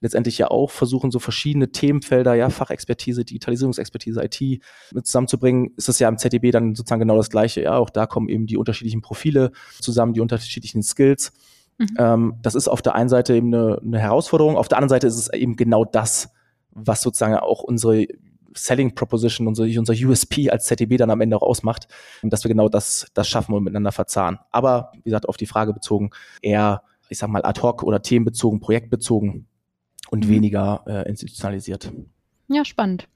letztendlich 0.00 0.38
ja 0.38 0.49
auch 0.49 0.71
versuchen, 0.71 1.11
so 1.11 1.19
verschiedene 1.19 1.73
Themenfelder, 1.73 2.35
ja, 2.35 2.50
Fachexpertise, 2.50 3.25
Digitalisierungsexpertise, 3.25 4.23
IT 4.23 4.62
mit 4.93 5.07
zusammenzubringen, 5.07 5.73
ist 5.76 5.88
das 5.88 5.99
ja 5.99 6.09
im 6.09 6.19
ZDB 6.19 6.50
dann 6.50 6.75
sozusagen 6.75 7.00
genau 7.00 7.16
das 7.16 7.31
Gleiche. 7.31 7.62
Ja, 7.62 7.78
auch 7.78 7.90
da 7.90 8.07
kommen 8.07 8.28
eben 8.28 8.47
die 8.47 8.57
unterschiedlichen 8.57 9.00
Profile 9.00 9.52
zusammen, 9.81 10.12
die 10.12 10.21
unterschiedlichen 10.21 10.83
Skills. 10.83 11.33
Mhm. 11.78 11.88
Ähm, 11.99 12.35
das 12.43 12.55
ist 12.55 12.69
auf 12.69 12.83
der 12.83 12.95
einen 12.95 13.09
Seite 13.09 13.35
eben 13.35 13.55
eine, 13.55 13.81
eine 13.83 13.99
Herausforderung, 13.99 14.57
auf 14.57 14.69
der 14.69 14.78
anderen 14.78 14.90
Seite 14.90 15.07
ist 15.07 15.16
es 15.16 15.33
eben 15.33 15.57
genau 15.57 15.85
das, 15.85 16.31
was 16.71 17.02
sozusagen 17.02 17.35
auch 17.35 17.62
unsere 17.62 18.07
Selling 18.56 18.94
Proposition, 18.94 19.46
unser, 19.46 19.64
unser 19.64 19.94
USP 19.94 20.50
als 20.50 20.66
ZDB 20.66 20.96
dann 20.96 21.10
am 21.10 21.20
Ende 21.20 21.36
auch 21.36 21.42
ausmacht, 21.42 21.88
dass 22.22 22.44
wir 22.44 22.48
genau 22.48 22.68
das, 22.68 23.10
das 23.14 23.28
schaffen 23.28 23.54
und 23.54 23.64
miteinander 23.64 23.92
verzahnen. 23.92 24.38
Aber 24.50 24.92
wie 24.94 25.10
gesagt, 25.10 25.28
auf 25.28 25.36
die 25.36 25.46
Frage 25.46 25.72
bezogen, 25.72 26.10
eher, 26.42 26.82
ich 27.08 27.18
sag 27.18 27.28
mal, 27.28 27.44
ad 27.44 27.60
hoc 27.60 27.82
oder 27.82 28.02
themenbezogen, 28.02 28.60
projektbezogen 28.60 29.46
und 30.10 30.26
mhm. 30.26 30.30
weniger 30.30 30.84
äh, 30.86 31.08
institutionalisiert. 31.08 31.92
Ja, 32.48 32.64
spannend. 32.64 33.08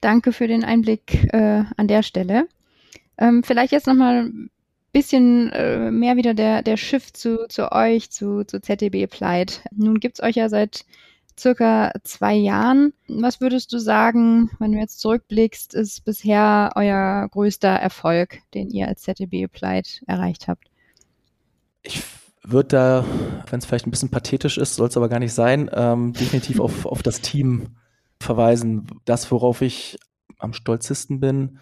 Danke 0.00 0.32
für 0.32 0.46
den 0.46 0.64
Einblick 0.64 1.32
äh, 1.32 1.64
an 1.76 1.88
der 1.88 2.02
Stelle. 2.02 2.46
Ähm, 3.18 3.42
vielleicht 3.42 3.72
jetzt 3.72 3.86
nochmal 3.86 4.26
ein 4.26 4.50
bisschen 4.92 5.50
äh, 5.52 5.90
mehr 5.90 6.16
wieder 6.16 6.34
der, 6.34 6.62
der 6.62 6.76
Shift 6.76 7.16
zu, 7.16 7.48
zu 7.48 7.72
euch, 7.72 8.10
zu, 8.10 8.44
zu 8.44 8.60
ZDB 8.60 9.04
Applied. 9.04 9.62
Nun 9.74 10.00
gibt's 10.00 10.22
euch 10.22 10.36
ja 10.36 10.48
seit 10.48 10.84
circa 11.38 11.92
zwei 12.04 12.34
Jahren. 12.34 12.92
Was 13.08 13.40
würdest 13.40 13.72
du 13.72 13.78
sagen, 13.78 14.50
wenn 14.58 14.72
du 14.72 14.78
jetzt 14.78 15.00
zurückblickst, 15.00 15.74
ist 15.74 16.04
bisher 16.04 16.72
euer 16.74 17.28
größter 17.30 17.68
Erfolg, 17.68 18.40
den 18.54 18.70
ihr 18.70 18.88
als 18.88 19.02
ZDB 19.02 19.44
Applied 19.44 20.02
erreicht 20.06 20.48
habt? 20.48 20.64
Ich 21.82 22.02
würde 22.42 22.68
da, 22.68 23.04
wenn 23.50 23.58
es 23.58 23.66
vielleicht 23.66 23.86
ein 23.86 23.90
bisschen 23.90 24.10
pathetisch 24.10 24.58
ist, 24.58 24.74
soll 24.74 24.88
es 24.88 24.96
aber 24.96 25.08
gar 25.08 25.18
nicht 25.18 25.34
sein, 25.34 25.70
ähm, 25.72 26.12
definitiv 26.12 26.60
auf, 26.60 26.86
auf 26.86 27.02
das 27.02 27.20
Team 27.20 27.76
verweisen. 28.20 28.86
Das, 29.04 29.30
worauf 29.30 29.62
ich 29.62 29.98
am 30.38 30.52
stolzesten 30.52 31.20
bin, 31.20 31.58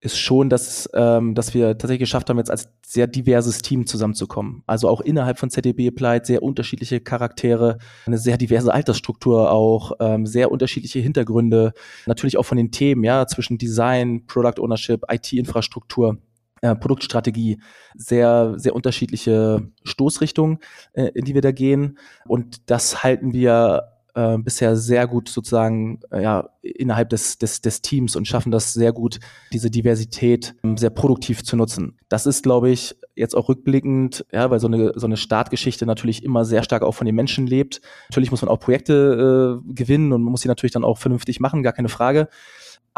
ist 0.00 0.18
schon, 0.18 0.48
dass, 0.48 0.88
ähm, 0.94 1.34
dass 1.34 1.54
wir 1.54 1.76
tatsächlich 1.76 2.00
geschafft 2.00 2.30
haben, 2.30 2.38
jetzt 2.38 2.50
als 2.50 2.68
sehr 2.86 3.08
diverses 3.08 3.62
Team 3.62 3.86
zusammenzukommen. 3.86 4.62
Also 4.66 4.88
auch 4.88 5.00
innerhalb 5.00 5.38
von 5.38 5.50
ZDB 5.50 5.88
Applied 5.88 6.24
sehr 6.24 6.42
unterschiedliche 6.42 7.00
Charaktere, 7.00 7.78
eine 8.06 8.18
sehr 8.18 8.38
diverse 8.38 8.72
Altersstruktur 8.72 9.50
auch, 9.50 9.92
ähm, 9.98 10.24
sehr 10.24 10.52
unterschiedliche 10.52 11.00
Hintergründe, 11.00 11.72
natürlich 12.06 12.38
auch 12.38 12.44
von 12.44 12.58
den 12.58 12.70
Themen, 12.70 13.02
ja, 13.02 13.26
zwischen 13.26 13.58
Design, 13.58 14.24
Product 14.26 14.60
Ownership, 14.62 15.02
IT-Infrastruktur. 15.10 16.18
Äh, 16.60 16.74
Produktstrategie, 16.74 17.60
sehr, 17.94 18.54
sehr 18.56 18.74
unterschiedliche 18.74 19.68
Stoßrichtungen, 19.84 20.58
äh, 20.92 21.10
in 21.14 21.24
die 21.24 21.34
wir 21.34 21.40
da 21.40 21.52
gehen. 21.52 21.98
Und 22.26 22.68
das 22.68 23.04
halten 23.04 23.32
wir 23.32 23.97
äh, 24.18 24.36
bisher 24.38 24.76
sehr 24.76 25.06
gut 25.06 25.28
sozusagen 25.28 26.00
äh, 26.10 26.22
ja, 26.22 26.50
innerhalb 26.60 27.08
des, 27.10 27.38
des, 27.38 27.60
des 27.60 27.82
Teams 27.82 28.16
und 28.16 28.26
schaffen 28.26 28.50
das 28.50 28.72
sehr 28.72 28.92
gut, 28.92 29.20
diese 29.52 29.70
Diversität 29.70 30.56
ähm, 30.64 30.76
sehr 30.76 30.90
produktiv 30.90 31.44
zu 31.44 31.56
nutzen. 31.56 31.96
Das 32.08 32.26
ist, 32.26 32.42
glaube 32.42 32.68
ich, 32.68 32.96
jetzt 33.14 33.36
auch 33.36 33.48
rückblickend, 33.48 34.26
ja, 34.32 34.50
weil 34.50 34.58
so 34.58 34.66
eine, 34.66 34.92
so 34.96 35.06
eine 35.06 35.16
Startgeschichte 35.16 35.86
natürlich 35.86 36.24
immer 36.24 36.44
sehr 36.44 36.64
stark 36.64 36.82
auch 36.82 36.96
von 36.96 37.06
den 37.06 37.14
Menschen 37.14 37.46
lebt. 37.46 37.80
Natürlich 38.10 38.32
muss 38.32 38.42
man 38.42 38.48
auch 38.48 38.58
Projekte 38.58 39.62
äh, 39.64 39.72
gewinnen 39.72 40.12
und 40.12 40.22
man 40.22 40.32
muss 40.32 40.40
sie 40.40 40.48
natürlich 40.48 40.72
dann 40.72 40.84
auch 40.84 40.98
vernünftig 40.98 41.38
machen, 41.38 41.62
gar 41.62 41.72
keine 41.72 41.88
Frage. 41.88 42.28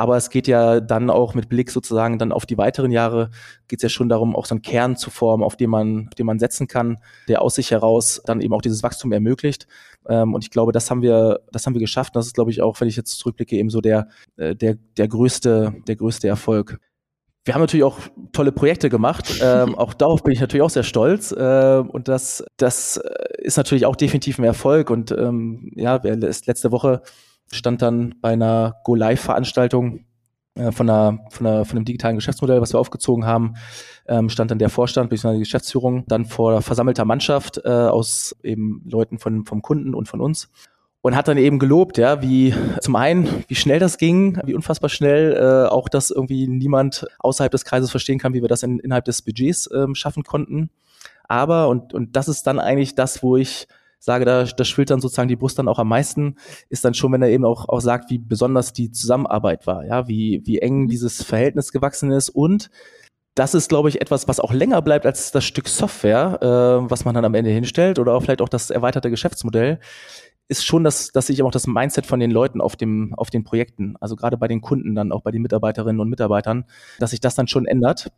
Aber 0.01 0.17
es 0.17 0.31
geht 0.31 0.49
ja 0.49 0.81
dann 0.81 1.11
auch 1.11 1.35
mit 1.35 1.51
Blick 1.51 1.71
sozusagen 1.71 2.19
dann 2.19 2.33
auf 2.33 2.47
die 2.47 2.57
weiteren 2.57 2.91
Jahre, 2.91 3.29
geht 3.69 3.81
es 3.81 3.83
ja 3.83 3.89
schon 3.91 4.09
darum, 4.09 4.35
auch 4.35 4.47
so 4.47 4.55
einen 4.55 4.63
Kern 4.63 4.97
zu 4.97 5.11
formen, 5.11 5.45
auf 5.45 5.57
den 5.57 5.69
man, 5.69 6.07
auf 6.09 6.15
den 6.15 6.25
man 6.25 6.39
setzen 6.39 6.69
kann, 6.69 6.97
der 7.29 7.43
aus 7.43 7.57
sich 7.57 7.71
heraus 7.71 8.23
dann 8.25 8.41
eben 8.41 8.55
auch 8.55 8.63
dieses 8.63 8.83
Wachstum 8.83 9.13
ermöglicht. 9.13 9.67
Ähm, 10.09 10.33
und 10.33 10.43
ich 10.43 10.51
glaube, 10.51 10.73
das 10.73 10.91
haben 10.91 11.03
wir, 11.03 11.41
das 11.53 11.67
haben 11.67 11.75
wir 11.75 11.83
geschafft. 11.83 12.17
Das 12.17 12.25
ist, 12.25 12.35
glaube 12.35 12.51
ich, 12.51 12.63
auch, 12.63 12.81
wenn 12.81 12.89
ich 12.89 12.97
jetzt 12.97 13.19
zurückblicke, 13.19 13.57
eben 13.57 13.69
so 13.69 13.83
der, 13.83 14.09
äh, 14.39 14.57
der, 14.57 14.77
der 14.97 15.07
größte, 15.07 15.75
der 15.87 15.97
größte 15.97 16.27
Erfolg. 16.29 16.79
Wir 17.45 17.53
haben 17.53 17.61
natürlich 17.61 17.85
auch 17.85 17.99
tolle 18.33 18.53
Projekte 18.53 18.89
gemacht. 18.89 19.39
Ähm, 19.43 19.75
auch 19.75 19.93
darauf 19.93 20.23
bin 20.23 20.33
ich 20.33 20.41
natürlich 20.41 20.63
auch 20.63 20.71
sehr 20.71 20.83
stolz. 20.83 21.31
Äh, 21.31 21.83
und 21.87 22.09
das, 22.09 22.43
das 22.57 22.99
ist 23.37 23.59
natürlich 23.59 23.85
auch 23.85 23.97
definitiv 23.97 24.39
ein 24.39 24.45
Erfolg. 24.45 24.89
Und 24.89 25.11
ähm, 25.11 25.73
ja, 25.75 26.01
letzte 26.03 26.73
Woche 26.73 27.03
stand 27.53 27.83
dann 27.83 28.15
bei 28.21 28.33
einer 28.33 28.77
Go-Live-Veranstaltung 28.85 30.05
äh, 30.55 30.73
von, 30.73 30.89
einer, 30.89 31.19
von, 31.31 31.47
einer, 31.47 31.65
von 31.65 31.79
einem 31.79 31.85
digitalen 31.85 32.17
Geschäftsmodell, 32.17 32.61
was 32.61 32.73
wir 32.73 32.81
aufgezogen 32.81 33.25
haben, 33.25 33.55
ähm, 34.07 34.29
stand 34.29 34.51
dann 34.51 34.59
der 34.59 34.71
Vorstand 34.71 35.11
bzw. 35.11 35.35
die 35.35 35.41
Geschäftsführung 35.41 36.05
dann 36.07 36.25
vor 36.25 36.63
versammelter 36.63 37.05
Mannschaft 37.05 37.61
äh, 37.65 37.69
aus 37.69 38.37
eben 38.43 38.83
Leuten 38.89 39.19
von, 39.19 39.45
vom 39.45 39.63
Kunden 39.63 39.95
und 39.95 40.09
von 40.09 40.21
uns 40.21 40.51
und 41.03 41.17
hat 41.17 41.29
dann 41.29 41.39
eben 41.39 41.59
gelobt, 41.59 41.99
ja, 41.99 42.21
wie 42.21 42.55
zum 42.81 42.97
einen, 42.97 43.45
wie 43.49 43.55
schnell 43.55 43.79
das 43.79 43.97
ging, 43.97 44.39
wie 44.45 44.55
unfassbar 44.55 44.91
schnell, 44.91 45.33
äh, 45.33 45.69
auch 45.69 45.89
dass 45.89 46.11
irgendwie 46.11 46.47
niemand 46.47 47.07
außerhalb 47.21 47.51
des 47.51 47.65
Kreises 47.65 47.91
verstehen 47.91 48.19
kann, 48.19 48.35
wie 48.35 48.43
wir 48.43 48.49
das 48.49 48.63
in, 48.63 48.79
innerhalb 48.81 49.07
des 49.07 49.23
Budgets 49.23 49.69
ähm, 49.75 49.95
schaffen 49.95 50.25
konnten. 50.25 50.71
Aber, 51.25 51.69
und, 51.69 51.95
und 51.95 52.17
das 52.17 52.29
ist 52.29 52.47
dann 52.47 52.59
eigentlich 52.59 52.97
das, 52.97 53.23
wo 53.23 53.37
ich 53.37 53.67
sage, 54.01 54.25
da, 54.25 54.45
da 54.45 54.65
schwillt 54.65 54.91
dann 54.91 55.01
sozusagen 55.01 55.29
die 55.29 55.37
Brust 55.37 55.59
dann 55.59 55.69
auch 55.69 55.79
am 55.79 55.89
meisten, 55.89 56.37
ist 56.69 56.85
dann 56.85 56.95
schon, 56.95 57.13
wenn 57.13 57.23
er 57.23 57.29
eben 57.29 57.45
auch, 57.45 57.69
auch 57.69 57.81
sagt, 57.81 58.11
wie 58.11 58.19
besonders 58.19 58.73
die 58.73 58.91
Zusammenarbeit 58.91 59.67
war, 59.67 59.85
ja, 59.85 60.09
wie, 60.09 60.43
wie 60.45 60.59
eng 60.59 60.83
mhm. 60.83 60.89
dieses 60.89 61.23
Verhältnis 61.23 61.73
gewachsen 61.73 62.11
ist 62.11 62.31
und 62.31 62.71
das 63.35 63.55
ist, 63.55 63.69
glaube 63.69 63.89
ich, 63.89 64.01
etwas, 64.01 64.27
was 64.27 64.41
auch 64.41 64.53
länger 64.53 64.83
bleibt 64.83 65.07
als 65.07 65.31
das 65.31 65.45
Stück 65.45 65.69
Software, 65.69 66.39
äh, 66.43 66.91
was 66.91 67.05
man 67.05 67.15
dann 67.15 67.25
am 67.25 67.35
Ende 67.35 67.51
hinstellt 67.51 67.99
oder 67.99 68.15
auch 68.15 68.23
vielleicht 68.23 68.43
auch 68.43 68.49
das 68.49 68.71
erweiterte 68.71 69.09
Geschäftsmodell, 69.09 69.79
ist 70.49 70.67
schon, 70.67 70.83
dass, 70.83 71.13
dass 71.13 71.29
sich 71.29 71.43
auch 71.43 71.53
das 71.53 71.69
Mindset 71.69 72.07
von 72.07 72.19
den 72.19 72.33
Leuten 72.33 72.61
auf 72.61 72.75
dem, 72.75 73.15
auf 73.15 73.31
den 73.31 73.45
Projekten, 73.45 73.95
also 74.01 74.17
gerade 74.17 74.37
bei 74.37 74.49
den 74.49 74.61
Kunden 74.61 74.97
dann, 74.97 75.13
auch 75.13 75.23
bei 75.23 75.31
den 75.31 75.43
Mitarbeiterinnen 75.43 76.01
und 76.01 76.09
Mitarbeitern, 76.09 76.65
dass 76.99 77.11
sich 77.11 77.21
das 77.21 77.37
dann 77.37 77.47
schon 77.47 77.67
ändert 77.67 78.11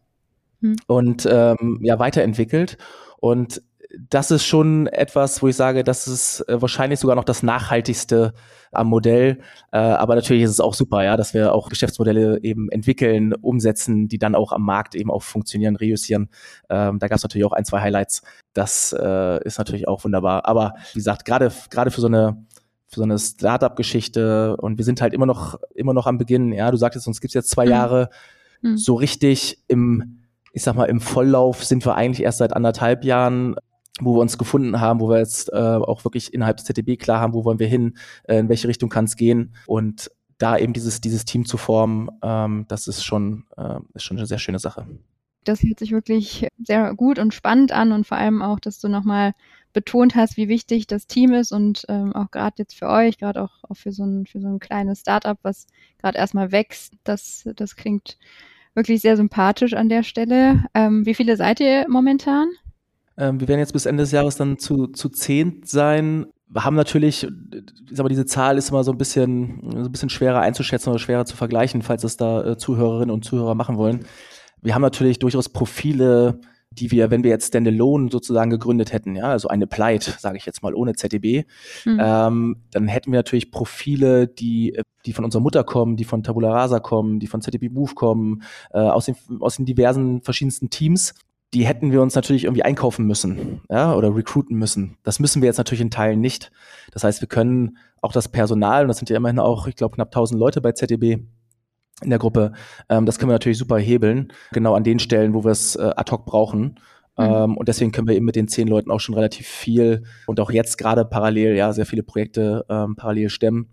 hm. 0.61 0.77
und 0.87 1.29
ähm, 1.31 1.81
ja 1.83 1.99
weiterentwickelt. 1.99 2.79
Und 3.21 3.63
das 3.99 4.31
ist 4.31 4.45
schon 4.45 4.87
etwas, 4.87 5.43
wo 5.43 5.49
ich 5.49 5.57
sage, 5.57 5.85
das 5.85 6.07
ist 6.07 6.41
äh, 6.49 6.61
wahrscheinlich 6.61 7.01
sogar 7.01 7.17
noch 7.17 7.25
das 7.25 7.43
nachhaltigste 7.43 8.33
am 8.71 8.89
Modell. 8.89 9.39
Äh, 9.71 9.79
aber 9.79 10.15
natürlich 10.15 10.43
ist 10.43 10.51
es 10.51 10.61
auch 10.61 10.75
super, 10.75 11.05
ja, 11.05 11.17
dass 11.17 11.35
wir 11.35 11.55
auch 11.55 11.69
Geschäftsmodelle 11.69 12.43
eben 12.43 12.71
entwickeln, 12.71 13.35
umsetzen, 13.35 14.09
die 14.09 14.19
dann 14.19 14.35
auch 14.35 14.53
am 14.53 14.63
Markt 14.63 14.95
eben 14.95 15.11
auch 15.11 15.23
funktionieren, 15.23 15.77
reüssieren. 15.77 16.29
Ähm, 16.71 16.99
da 16.99 17.09
gab 17.09 17.17
es 17.17 17.23
natürlich 17.23 17.45
auch 17.45 17.53
ein, 17.53 17.65
zwei 17.65 17.81
Highlights. 17.81 18.23
Das 18.55 18.95
äh, 18.99 19.45
ist 19.45 19.59
natürlich 19.59 19.89
auch 19.89 20.05
wunderbar. 20.05 20.47
Aber 20.47 20.75
wie 20.93 20.99
gesagt, 20.99 21.25
gerade 21.25 21.53
gerade 21.71 21.91
für 21.91 22.01
so 22.01 22.07
eine 22.07 22.47
für 22.89 23.01
so 23.01 23.05
eine 23.05 23.19
Startup-Geschichte 23.19 24.57
und 24.59 24.77
wir 24.77 24.85
sind 24.85 25.01
halt 25.01 25.15
immer 25.15 25.27
noch 25.27 25.59
immer 25.75 25.95
noch 25.95 26.07
am 26.07 26.19
Beginn. 26.19 26.53
Ja, 26.53 26.71
du 26.71 26.77
sagtest, 26.77 27.07
uns 27.07 27.21
gibt's 27.21 27.35
jetzt 27.35 27.51
zwei 27.51 27.65
mhm. 27.65 27.71
Jahre. 27.71 28.11
Mhm. 28.63 28.77
So 28.77 28.95
richtig 28.95 29.63
im 29.69 30.19
ich 30.55 30.63
sag 30.63 30.75
mal, 30.75 30.85
im 30.85 31.01
Volllauf 31.01 31.65
sind 31.65 31.85
wir 31.87 31.95
eigentlich 31.95 32.23
erst 32.23 32.39
seit 32.39 32.53
anderthalb 32.53 33.05
Jahren 33.05 33.57
wo 34.05 34.17
wir 34.17 34.21
uns 34.21 34.39
gefunden 34.39 34.81
haben, 34.81 35.01
wo 35.01 35.09
wir 35.09 35.19
jetzt 35.19 35.53
äh, 35.53 35.57
auch 35.57 36.05
wirklich 36.05 36.33
innerhalb 36.35 36.57
des 36.57 36.67
ZDB 36.67 36.97
klar 36.97 37.21
haben, 37.21 37.35
wo 37.35 37.45
wollen 37.45 37.59
wir 37.59 37.67
hin, 37.67 37.97
äh, 38.25 38.39
in 38.39 38.49
welche 38.49 38.69
Richtung 38.69 38.89
kann 38.89 39.05
es 39.05 39.17
gehen 39.17 39.55
und 39.67 40.11
da 40.39 40.59
eben 40.59 40.73
dieses, 40.73 41.01
dieses 41.01 41.25
Team 41.25 41.47
zu 41.47 41.57
formen, 41.57 42.09
ähm, 42.23 42.65
das 42.69 42.89
ist 42.89 43.05
schon, 43.05 43.45
äh, 43.57 43.79
ist 43.95 44.03
schon 44.03 44.17
eine 44.17 44.27
sehr 44.27 44.39
schöne 44.39 44.59
Sache. 44.59 44.87
Das 45.45 45.63
hört 45.63 45.79
sich 45.79 45.93
wirklich 45.93 46.49
sehr 46.63 46.95
gut 46.95 47.19
und 47.19 47.35
spannend 47.35 47.73
an 47.73 47.93
und 47.93 48.07
vor 48.07 48.17
allem 48.17 48.43
auch, 48.43 48.61
dass 48.61 48.79
du 48.79 48.89
nochmal 48.89 49.33
betont 49.73 50.15
hast, 50.15 50.37
wie 50.37 50.49
wichtig 50.49 50.87
das 50.87 51.07
Team 51.07 51.33
ist 51.33 51.53
und 51.53 51.85
ähm, 51.89 52.15
auch 52.15 52.31
gerade 52.31 52.57
jetzt 52.59 52.75
für 52.75 52.89
euch, 52.89 53.19
gerade 53.19 53.43
auch, 53.43 53.65
auch 53.69 53.77
für 53.77 53.93
so 53.93 54.05
ein 54.05 54.27
für 54.27 54.41
so 54.41 54.49
ein 54.49 54.59
kleines 54.59 55.01
Startup, 55.01 55.39
was 55.43 55.67
gerade 55.99 56.19
erstmal 56.19 56.53
wächst, 56.53 56.95
das 57.05 57.49
das 57.57 57.77
klingt 57.77 58.19
wirklich 58.75 59.01
sehr 59.01 59.17
sympathisch 59.17 59.75
an 59.75 59.89
der 59.89 60.03
Stelle. 60.03 60.65
Ähm, 60.75 61.07
wie 61.07 61.15
viele 61.15 61.37
seid 61.37 61.61
ihr 61.61 61.87
momentan? 61.89 62.49
Ähm, 63.17 63.41
wir 63.41 63.49
werden 63.49 63.61
jetzt 63.61 63.73
bis 63.73 63.87
Ende 63.87 64.03
des 64.03 64.13
Jahres 64.13 64.37
dann 64.37 64.59
zu, 64.59 64.89
zu 64.89 65.09
zehn 65.09 65.61
sein. 65.65 66.27
Wir 66.49 66.65
haben 66.65 66.77
natürlich, 66.77 67.25
ich 67.25 67.97
sag 67.97 68.05
mal, 68.05 68.09
diese 68.09 68.27
Zahl 68.27 68.59
ist 68.59 68.71
immer 68.71 68.85
so 68.85 68.93
ein 68.93 68.99
bisschen, 68.99 69.71
so 69.71 69.85
ein 69.85 69.93
bisschen 69.93 70.11
schwerer 70.11 70.41
einzuschätzen 70.41 70.91
oder 70.91 70.99
schwerer 70.99 71.25
zu 71.25 71.37
vergleichen, 71.37 71.83
falls 71.83 72.05
es 72.05 72.17
da 72.17 72.45
äh, 72.45 72.57
Zuhörerinnen 72.57 73.11
und 73.11 73.25
Zuhörer 73.25 73.55
machen 73.55 73.77
wollen. 73.77 74.05
Wir 74.61 74.75
haben 74.75 74.83
natürlich 74.83 75.19
durchaus 75.19 75.49
Profile, 75.49 76.41
die 76.71 76.91
wir, 76.91 77.11
wenn 77.11 77.23
wir 77.23 77.31
jetzt 77.31 77.49
Standalone 77.49 78.09
sozusagen 78.11 78.51
gegründet 78.51 78.93
hätten, 78.93 79.15
ja, 79.17 79.25
also 79.25 79.49
eine 79.49 79.67
Pleit, 79.67 80.03
sage 80.19 80.37
ich 80.39 80.47
jetzt 80.47 80.63
mal, 80.63 80.75
ohne 80.75 80.95
ZDB, 80.95 81.45
mhm. 81.85 81.99
ähm, 82.01 82.57
dann 82.71 82.89
hätten 82.89 83.13
wir 83.13 83.19
natürlich 83.19 83.51
Profile, 83.51 84.29
die, 84.29 84.79
die 85.05 85.13
von 85.13 85.25
unserer 85.25 85.43
Mutter 85.43 85.65
kommen, 85.65 85.97
die 85.97 86.05
von 86.05 86.23
Tabula 86.23 86.51
Rasa 86.51 86.81
kommen, 86.81 87.19
die 87.19 87.27
von 87.27 87.43
ZDB 87.43 87.69
Move 87.69 87.95
kommen, 87.95 88.43
äh, 88.73 88.79
aus, 88.79 89.07
den, 89.07 89.17
aus 89.41 89.57
den 89.57 89.67
diversen 89.67 90.23
verschiedensten 90.23 90.71
Teams 90.71 91.15
die 91.55 91.67
hätten 91.67 91.93
wir 91.93 92.01
uns 92.01 92.15
natürlich 92.15 92.45
irgendwie 92.45 92.63
einkaufen 92.63 93.07
müssen, 93.07 93.61
ja, 93.71 93.95
oder 93.95 94.15
recruiten 94.15 94.57
müssen. 94.57 94.97
Das 95.03 95.19
müssen 95.19 95.43
wir 95.43 95.47
jetzt 95.47 95.59
natürlich 95.59 95.83
in 95.83 95.91
Teilen 95.91 96.21
nicht. 96.21 96.51
Das 96.93 97.05
heißt, 97.05 97.21
wir 97.21 97.29
können 97.29 97.77
auch 98.01 98.13
das 98.13 98.29
Personal, 98.29 98.83
und 98.83 98.89
das 98.89 98.99
sind 98.99 99.11
ja 99.11 99.17
immerhin 99.17 99.39
auch, 99.39 99.67
ich 99.67 99.77
glaube, 99.77 99.95
knapp 99.95 100.09
1000 100.09 100.39
Leute 100.39 100.61
bei 100.61 100.73
ZDB 100.73 101.19
in 102.03 102.11
der 102.11 102.19
Gruppe, 102.19 102.53
ähm, 102.89 103.07
das 103.07 103.19
können 103.19 103.31
wir 103.31 103.35
natürlich 103.35 103.59
super 103.59 103.79
hebeln, 103.79 104.33
genau 104.53 104.75
an 104.75 104.85
den 104.85 104.99
Stellen, 104.99 105.35
wo 105.35 105.45
wir 105.45 105.53
es 105.53 105.77
äh, 105.77 105.91
ad 105.95 106.11
hoc 106.11 106.25
brauchen. 106.25 106.79
Mhm. 107.19 107.25
Ähm, 107.25 107.57
und 107.59 107.69
deswegen 107.69 107.93
können 107.93 108.09
wir 108.09 108.17
eben 108.17 108.25
mit 108.25 108.37
den 108.37 108.49
zehn 108.49 108.67
Leuten 108.67 108.91
auch 108.91 109.01
schon 109.01 109.15
relativ 109.15 109.47
viel 109.47 110.05
und 110.27 110.41
auch 110.41 110.51
jetzt 110.51 110.79
gerade 110.79 111.05
parallel, 111.05 111.55
ja, 111.55 111.73
sehr 111.73 111.87
viele 111.87 112.03
Projekte 112.03 112.65
ähm, 112.69 112.97
parallel 112.97 113.29
stemmen. 113.29 113.69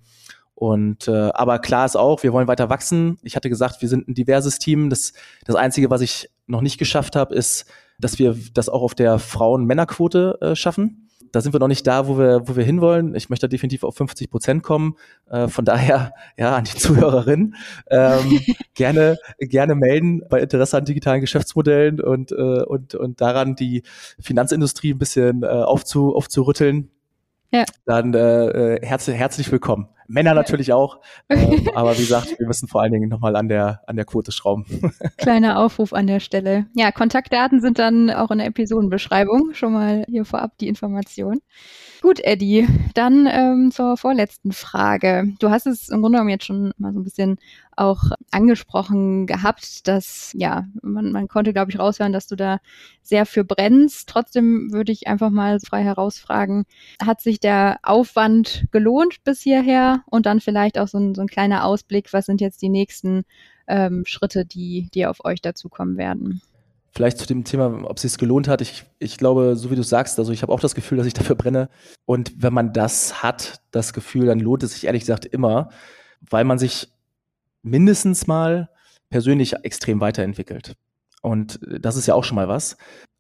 Und 0.60 1.08
äh, 1.08 1.30
aber 1.34 1.60
klar 1.60 1.86
ist 1.86 1.96
auch, 1.96 2.22
wir 2.24 2.34
wollen 2.34 2.50
weiter 2.50 2.70
wachsen. 2.70 3.18
Ich 3.24 3.38
hatte 3.38 3.50
gesagt, 3.50 3.82
wir 3.82 3.88
sind 3.88 4.10
ein 4.10 4.14
diverses 4.14 4.60
Team. 4.60 4.90
Das, 4.90 5.14
das 5.46 5.56
Einzige, 5.56 5.90
was 5.90 6.02
ich 6.02 6.30
noch 6.48 6.60
nicht 6.60 6.78
geschafft 6.78 7.16
habe, 7.16 7.34
ist, 7.34 7.66
dass 7.98 8.20
wir 8.20 8.36
das 8.54 8.68
auch 8.68 8.82
auf 8.82 8.94
der 8.94 9.20
Frauen-Männer-Quote 9.20 10.38
äh, 10.42 10.56
schaffen 10.56 11.10
da 11.32 11.42
sind 11.42 11.54
wir 11.54 11.60
noch 11.60 11.68
nicht 11.68 11.86
da, 11.86 12.08
wo 12.08 12.18
wir, 12.18 12.48
wo 12.48 12.56
wir 12.56 12.64
hinwollen. 12.64 13.16
Ich 13.16 13.30
möchte 13.30 13.50
definitiv 13.50 13.84
auf 13.84 13.96
50 13.96 14.30
Prozent 14.30 14.64
kommen. 14.64 14.96
Äh, 15.30 15.48
von 15.48 15.66
daher, 15.66 16.14
ja, 16.38 16.56
an 16.56 16.64
die 16.64 16.78
Zuhörerin, 16.78 17.56
ähm, 17.90 18.40
gerne, 18.74 19.18
gerne 19.40 19.76
melden 19.76 20.24
bei 20.30 20.40
Interesse 20.40 20.78
an 20.78 20.86
digitalen 20.86 21.22
Geschäftsmodellen 21.22 22.02
und, 22.02 22.32
äh, 22.32 22.64
und, 22.64 22.96
und 22.96 23.22
daran, 23.22 23.56
die 23.56 23.84
Finanzindustrie 24.20 24.94
ein 24.94 25.00
bisschen 25.00 25.44
äh, 25.44 25.48
aufzu, 25.48 26.16
aufzurütteln. 26.16 26.90
Ja. 27.52 27.66
Dann 27.86 28.14
äh, 28.14 28.76
äh 28.76 28.86
herz, 28.86 29.08
herzlich 29.08 29.52
willkommen. 29.52 29.90
Männer 30.08 30.34
natürlich 30.34 30.74
auch. 30.74 31.00
Ähm, 31.32 31.70
aber 31.76 31.94
wie 31.94 32.02
gesagt, 32.02 32.40
wir 32.40 32.48
müssen 32.48 32.68
vor 32.68 32.82
allen 32.82 32.92
Dingen 32.92 33.08
nochmal 33.08 33.36
an 33.36 33.50
der, 33.50 33.82
an 33.86 33.96
der 33.96 34.06
Quote 34.06 34.32
schrauben. 34.32 34.66
Kleiner 35.18 35.60
Aufruf 35.60 35.94
an 35.94 36.08
der 36.08 36.20
Stelle. 36.20 36.66
Ja, 36.76 36.92
Kontaktdaten 36.92 37.62
sind 37.62 37.78
dann 37.78 38.10
auch 38.10 38.32
in 38.32 38.40
der 38.40 38.48
Episodenbeschreibung. 38.48 39.54
Schon 39.54 39.74
mal 39.74 40.06
hier 40.10 40.26
vorab 40.26 40.58
die 40.58 40.68
Information. 40.68 41.40
Gut, 42.02 42.22
Eddie, 42.22 42.66
dann 42.94 43.28
ähm, 43.30 43.72
zur 43.72 43.98
vorletzten 43.98 44.54
Frage. 44.54 45.34
Du 45.40 45.50
hast 45.50 45.68
es 45.68 45.90
im 45.90 46.00
Grunde 46.00 46.16
genommen 46.16 46.30
jetzt 46.30 46.46
schon 46.46 46.72
mal 46.78 46.94
so 46.94 47.00
ein 47.00 47.04
bisschen 47.04 47.38
auch 47.76 48.04
angesprochen 48.32 49.28
gehabt, 49.28 49.86
dass, 49.86 50.32
ja, 50.34 50.66
man, 50.82 51.12
man 51.12 51.28
konnte, 51.28 51.52
glaube 51.52 51.72
ich, 51.72 51.80
raushören, 51.80 52.14
dass 52.14 52.28
du 52.28 52.38
da 52.38 52.60
sehr 53.02 53.26
für 53.26 53.44
brennst. 53.44 54.08
Trotzdem 54.08 54.72
würde 54.72 54.94
ich 54.94 55.08
einfach 55.08 55.30
mal 55.30 55.60
frei 55.60 55.84
herausfragen, 55.84 56.64
hat 57.04 57.20
sich 57.20 57.42
der 57.42 57.80
Aufwand 57.84 58.68
gelohnt 58.72 59.22
bis 59.26 59.42
hierher? 59.42 60.04
Und 60.06 60.26
dann 60.26 60.40
vielleicht 60.40 60.80
auch 60.80 60.88
so 60.88 60.98
ein, 61.00 61.16
so 61.16 61.22
ein 61.22 61.28
kleiner 61.28 61.66
Ausblick, 61.66 62.14
was 62.14 62.28
sind 62.28 62.40
jetzt 62.40 62.62
die 62.62 62.70
nächsten 62.70 63.24
ähm, 63.68 64.04
Schritte, 64.06 64.46
die, 64.46 64.90
die 64.94 65.06
auf 65.06 65.26
euch 65.26 65.42
dazukommen 65.42 65.98
werden? 65.98 66.42
Vielleicht 66.92 67.18
zu 67.18 67.28
dem 67.28 67.44
Thema, 67.44 67.84
ob 67.84 67.98
es 67.98 68.02
sich 68.02 68.18
gelohnt 68.18 68.48
hat. 68.48 68.62
Ich, 68.62 68.86
ich 68.98 69.18
glaube, 69.18 69.56
so 69.56 69.70
wie 69.70 69.76
du 69.76 69.84
sagst, 69.84 70.18
also 70.18 70.32
ich 70.32 70.42
habe 70.42 70.52
auch 70.52 70.60
das 70.60 70.76
Gefühl, 70.76 70.98
dass 70.98 71.08
ich 71.08 71.14
dafür 71.14 71.36
brenne. 71.36 71.70
Und 72.06 72.34
wenn 72.38 72.54
man 72.54 72.74
das 72.74 73.22
hat, 73.22 73.62
das 73.72 73.94
Gefühl, 73.94 74.26
dann 74.26 74.40
lohnt 74.40 74.64
es 74.64 74.74
sich 74.74 74.86
ehrlich 74.86 75.02
gesagt 75.02 75.26
immer, 75.26 75.70
weil 76.22 76.46
man 76.46 76.58
sich 76.58 76.90
mindestens 77.62 78.28
mal 78.28 78.70
persönlich 79.10 79.54
extrem 79.64 80.02
weiterentwickelt. 80.02 80.76
Und 81.22 81.60
das 81.62 81.96
ist 81.96 82.08
ja 82.08 82.16
auch 82.16 82.24
schon 82.24 82.36
mal 82.36 82.48
was. 82.48 82.78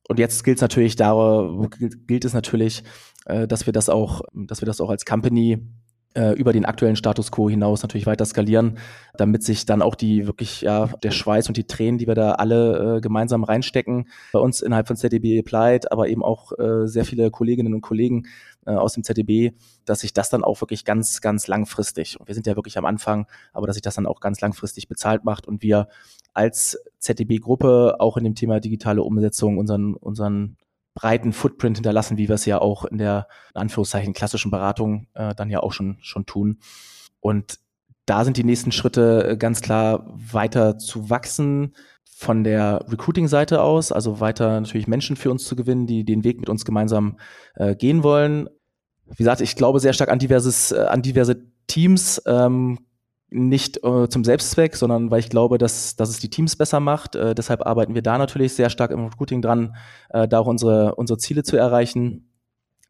Und 0.08 0.18
jetzt 0.18 0.44
gilt 0.44 0.58
es 0.58 0.62
natürlich, 0.62 0.96
da 0.96 1.68
gilt 2.08 2.26
es 2.26 2.34
natürlich, 2.34 2.84
äh, 3.26 3.48
dass 3.48 3.68
wir 3.68 3.74
das 3.74 3.90
auch, 3.90 4.22
dass 4.34 4.62
wir 4.62 4.66
das 4.66 4.82
auch 4.82 4.90
als 4.90 5.06
Company 5.06 5.60
äh, 6.16 6.34
über 6.34 6.54
den 6.54 6.66
aktuellen 6.66 6.96
Status 6.96 7.32
quo 7.32 7.50
hinaus 7.50 7.82
natürlich 7.84 8.08
weiter 8.08 8.26
skalieren, 8.26 8.78
damit 9.16 9.44
sich 9.44 9.66
dann 9.66 9.82
auch 9.82 9.96
die 9.96 10.26
wirklich, 10.26 10.62
ja, 10.62 10.88
der 11.04 11.12
Schweiß 11.12 11.48
und 11.48 11.58
die 11.58 11.66
Tränen, 11.66 11.98
die 11.98 12.08
wir 12.08 12.16
da 12.16 12.32
alle 12.32 12.98
äh, 12.98 13.02
gemeinsam 13.02 13.44
reinstecken, 13.44 14.08
bei 14.34 14.40
uns 14.40 14.62
innerhalb 14.62 14.88
von 14.88 14.96
ZDB 14.96 15.40
Applied, 15.40 15.92
aber 15.92 16.08
eben 16.08 16.24
auch 16.24 16.52
äh, 16.58 16.88
sehr 16.88 17.06
viele 17.06 17.30
Kolleginnen 17.32 17.74
und 17.74 17.82
Kollegen 17.82 18.24
äh, 18.66 18.72
aus 18.72 18.94
dem 18.94 19.04
ZDB, 19.04 19.52
dass 19.86 20.02
sich 20.02 20.14
das 20.14 20.30
dann 20.30 20.44
auch 20.44 20.62
wirklich 20.62 20.86
ganz, 20.86 21.22
ganz 21.22 21.48
langfristig, 21.48 22.20
und 22.20 22.28
wir 22.28 22.36
sind 22.36 22.48
ja 22.48 22.56
wirklich 22.56 22.78
am 22.78 22.86
Anfang, 22.86 23.28
aber 23.54 23.68
dass 23.68 23.76
sich 23.76 23.84
das 23.84 23.96
dann 23.96 24.08
auch 24.08 24.20
ganz 24.20 24.42
langfristig 24.42 24.88
bezahlt 24.88 25.24
macht 25.26 25.48
und 25.48 25.62
wir 25.62 25.88
als 26.34 26.80
ZDB-Gruppe 27.00 27.96
auch 28.00 28.18
in 28.18 28.24
dem 28.24 28.36
Thema 28.36 28.60
digitale 28.60 29.04
Umsetzung 29.04 29.58
unseren, 29.58 29.96
unseren 29.96 30.58
breiten 31.00 31.32
Footprint 31.32 31.78
hinterlassen, 31.78 32.18
wie 32.18 32.28
wir 32.28 32.36
es 32.36 32.46
ja 32.46 32.60
auch 32.60 32.84
in 32.84 32.98
der 32.98 33.28
in 33.56 33.62
Anführungszeichen 33.62 34.12
klassischen 34.12 34.52
Beratung 34.52 35.08
äh, 35.14 35.34
dann 35.34 35.50
ja 35.50 35.62
auch 35.62 35.72
schon, 35.72 35.98
schon 36.02 36.26
tun. 36.26 36.60
Und 37.22 37.60
da 38.06 38.26
sind 38.26 38.36
die 38.36 38.44
nächsten 38.44 38.74
Schritte 38.74 39.30
äh, 39.30 39.38
ganz 39.38 39.62
klar 39.62 40.06
weiter 40.14 40.78
zu 40.78 41.10
wachsen 41.10 41.74
von 42.04 42.44
der 42.44 42.84
Recruiting-Seite 42.90 43.62
aus, 43.62 43.94
also 43.94 44.20
weiter 44.20 44.60
natürlich 44.60 44.90
Menschen 44.90 45.16
für 45.16 45.32
uns 45.32 45.46
zu 45.46 45.56
gewinnen, 45.56 45.88
die 45.88 46.04
den 46.04 46.26
Weg 46.26 46.38
mit 46.42 46.50
uns 46.50 46.66
gemeinsam 46.66 47.18
äh, 47.56 47.78
gehen 47.78 48.04
wollen. 48.04 48.50
Wie 49.06 49.24
gesagt, 49.24 49.40
ich 49.40 49.56
glaube 49.56 49.80
sehr 49.80 49.94
stark 49.94 50.10
an 50.10 50.20
diverses, 50.20 50.74
äh, 50.74 50.82
an 50.82 51.02
diverse 51.02 51.46
Teams. 51.68 52.22
Ähm, 52.26 52.78
nicht 53.32 53.84
äh, 53.84 54.10
zum 54.10 54.24
Selbstzweck, 54.24 54.76
sondern 54.76 55.12
weil 55.12 55.20
ich 55.20 55.30
glaube, 55.30 55.58
dass, 55.58 55.96
dass 55.96 56.10
es 56.10 56.20
die 56.20 56.30
Teams 56.30 56.56
besser 56.56 56.80
macht. 56.80 57.16
Äh, 57.16 57.36
deshalb 57.36 57.66
arbeiten 57.66 57.96
wir 57.96 58.02
da 58.02 58.18
natürlich 58.18 58.54
sehr 58.54 58.70
stark 58.70 58.92
im 58.92 59.06
Recruiting 59.06 59.42
dran, 59.42 59.76
äh, 60.10 60.28
da 60.28 60.40
auch 60.40 60.48
unsere, 60.48 60.96
unsere 60.96 61.18
Ziele 61.18 61.44
zu 61.44 61.56
erreichen. 61.56 62.30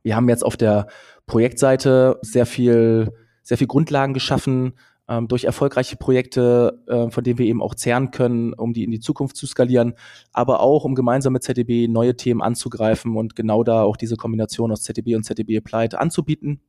Wir 0.02 0.16
haben 0.16 0.30
jetzt 0.30 0.46
auf 0.46 0.56
der 0.56 0.88
Projektseite 1.26 2.20
sehr 2.22 2.46
viel, 2.46 3.12
sehr 3.44 3.58
viel 3.58 3.68
Grundlagen 3.68 4.14
geschaffen 4.14 4.74
ähm, 5.10 5.28
durch 5.28 5.44
erfolgreiche 5.44 5.98
Projekte, 5.98 6.84
äh, 6.88 7.10
von 7.10 7.24
denen 7.24 7.40
wir 7.40 7.46
eben 7.46 7.62
auch 7.62 7.76
zehren 7.76 8.12
können, 8.12 8.54
um 8.54 8.74
die 8.74 8.84
in 8.84 8.92
die 8.92 9.00
Zukunft 9.00 9.36
zu 9.36 9.46
skalieren, 9.46 9.94
aber 10.32 10.62
auch 10.62 10.86
um 10.86 10.96
gemeinsam 10.96 11.34
mit 11.34 11.44
ZDB 11.44 11.88
neue 11.88 12.16
Themen 12.16 12.42
anzugreifen 12.42 13.18
und 13.18 13.36
genau 13.36 13.64
da 13.64 13.84
auch 13.84 13.98
diese 13.98 14.16
Kombination 14.16 14.72
aus 14.72 14.84
ZDB 14.84 15.16
und 15.16 15.24
ZDB 15.24 15.58
Applied 15.58 15.96
anzubieten. 15.96 16.62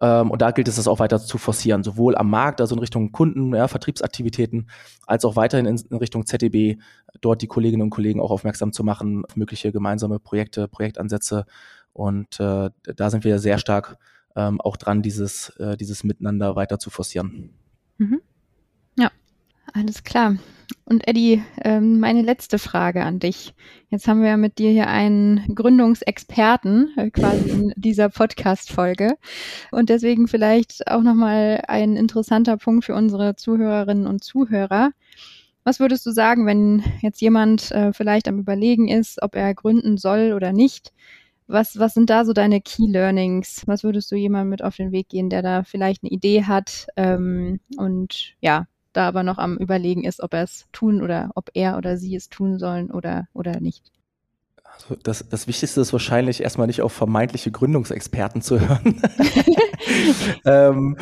Ähm, 0.00 0.30
und 0.30 0.42
da 0.42 0.50
gilt 0.50 0.68
es, 0.68 0.76
das 0.76 0.88
auch 0.88 0.98
weiter 0.98 1.18
zu 1.18 1.38
forcieren, 1.38 1.82
sowohl 1.82 2.16
am 2.16 2.30
Markt, 2.30 2.60
also 2.60 2.74
in 2.74 2.80
Richtung 2.80 3.12
Kunden, 3.12 3.54
ja, 3.54 3.68
Vertriebsaktivitäten, 3.68 4.68
als 5.06 5.24
auch 5.24 5.36
weiterhin 5.36 5.66
in, 5.66 5.80
in, 5.90 5.96
Richtung 5.96 6.26
ZDB, 6.26 6.78
dort 7.20 7.42
die 7.42 7.46
Kolleginnen 7.46 7.82
und 7.82 7.90
Kollegen 7.90 8.20
auch 8.20 8.30
aufmerksam 8.30 8.72
zu 8.72 8.84
machen 8.84 9.24
auf 9.24 9.36
mögliche 9.36 9.72
gemeinsame 9.72 10.18
Projekte, 10.18 10.68
Projektansätze. 10.68 11.46
Und 11.92 12.38
äh, 12.40 12.70
da 12.96 13.10
sind 13.10 13.24
wir 13.24 13.38
sehr 13.38 13.58
stark 13.58 13.98
ähm, 14.36 14.60
auch 14.60 14.76
dran, 14.76 15.02
dieses, 15.02 15.50
äh, 15.58 15.76
dieses 15.76 16.04
Miteinander 16.04 16.56
weiter 16.56 16.78
zu 16.78 16.90
forcieren. 16.90 17.50
Mhm. 17.98 18.20
Ja, 19.74 19.80
alles 19.80 20.04
klar. 20.04 20.36
Und 20.84 21.06
Eddie, 21.06 21.42
ähm, 21.62 22.00
meine 22.00 22.22
letzte 22.22 22.58
Frage 22.58 23.04
an 23.04 23.18
dich. 23.18 23.54
Jetzt 23.88 24.06
haben 24.06 24.22
wir 24.22 24.36
mit 24.36 24.58
dir 24.58 24.70
hier 24.70 24.88
einen 24.88 25.54
Gründungsexperten 25.54 26.92
äh, 26.96 27.10
quasi 27.10 27.50
in 27.50 27.72
dieser 27.76 28.08
Podcast-Folge. 28.08 29.16
Und 29.70 29.88
deswegen 29.88 30.28
vielleicht 30.28 30.86
auch 30.88 31.02
nochmal 31.02 31.64
ein 31.66 31.96
interessanter 31.96 32.56
Punkt 32.56 32.84
für 32.84 32.94
unsere 32.94 33.36
Zuhörerinnen 33.36 34.06
und 34.06 34.24
Zuhörer. 34.24 34.90
Was 35.64 35.80
würdest 35.80 36.06
du 36.06 36.12
sagen, 36.12 36.46
wenn 36.46 36.82
jetzt 37.02 37.20
jemand 37.20 37.70
äh, 37.72 37.92
vielleicht 37.92 38.28
am 38.28 38.38
Überlegen 38.38 38.88
ist, 38.88 39.22
ob 39.22 39.36
er 39.36 39.54
gründen 39.54 39.98
soll 39.98 40.32
oder 40.32 40.52
nicht? 40.52 40.92
Was, 41.46 41.78
was 41.78 41.94
sind 41.94 42.10
da 42.10 42.24
so 42.24 42.32
deine 42.32 42.60
Key 42.60 42.86
Learnings? 42.86 43.62
Was 43.66 43.82
würdest 43.82 44.10
du 44.12 44.16
jemandem 44.16 44.50
mit 44.50 44.62
auf 44.62 44.76
den 44.76 44.92
Weg 44.92 45.08
gehen, 45.08 45.30
der 45.30 45.42
da 45.42 45.64
vielleicht 45.64 46.02
eine 46.02 46.12
Idee 46.12 46.44
hat 46.44 46.86
ähm, 46.96 47.60
und 47.76 48.34
ja, 48.40 48.66
da 48.92 49.08
aber 49.08 49.22
noch 49.22 49.38
am 49.38 49.56
Überlegen 49.56 50.04
ist, 50.04 50.22
ob 50.22 50.34
er 50.34 50.44
es 50.44 50.66
tun 50.72 51.02
oder 51.02 51.30
ob 51.34 51.50
er 51.54 51.76
oder 51.76 51.96
sie 51.96 52.14
es 52.16 52.28
tun 52.28 52.58
sollen 52.58 52.90
oder, 52.90 53.28
oder 53.32 53.60
nicht. 53.60 53.92
Also 54.74 54.96
das, 55.02 55.28
das 55.28 55.46
Wichtigste 55.46 55.80
ist 55.80 55.92
wahrscheinlich 55.92 56.42
erstmal 56.42 56.66
nicht 56.66 56.80
auf 56.80 56.92
vermeintliche 56.92 57.50
Gründungsexperten 57.50 58.40
zu 58.40 58.60
hören. 58.60 59.02
ähm, 60.44 60.96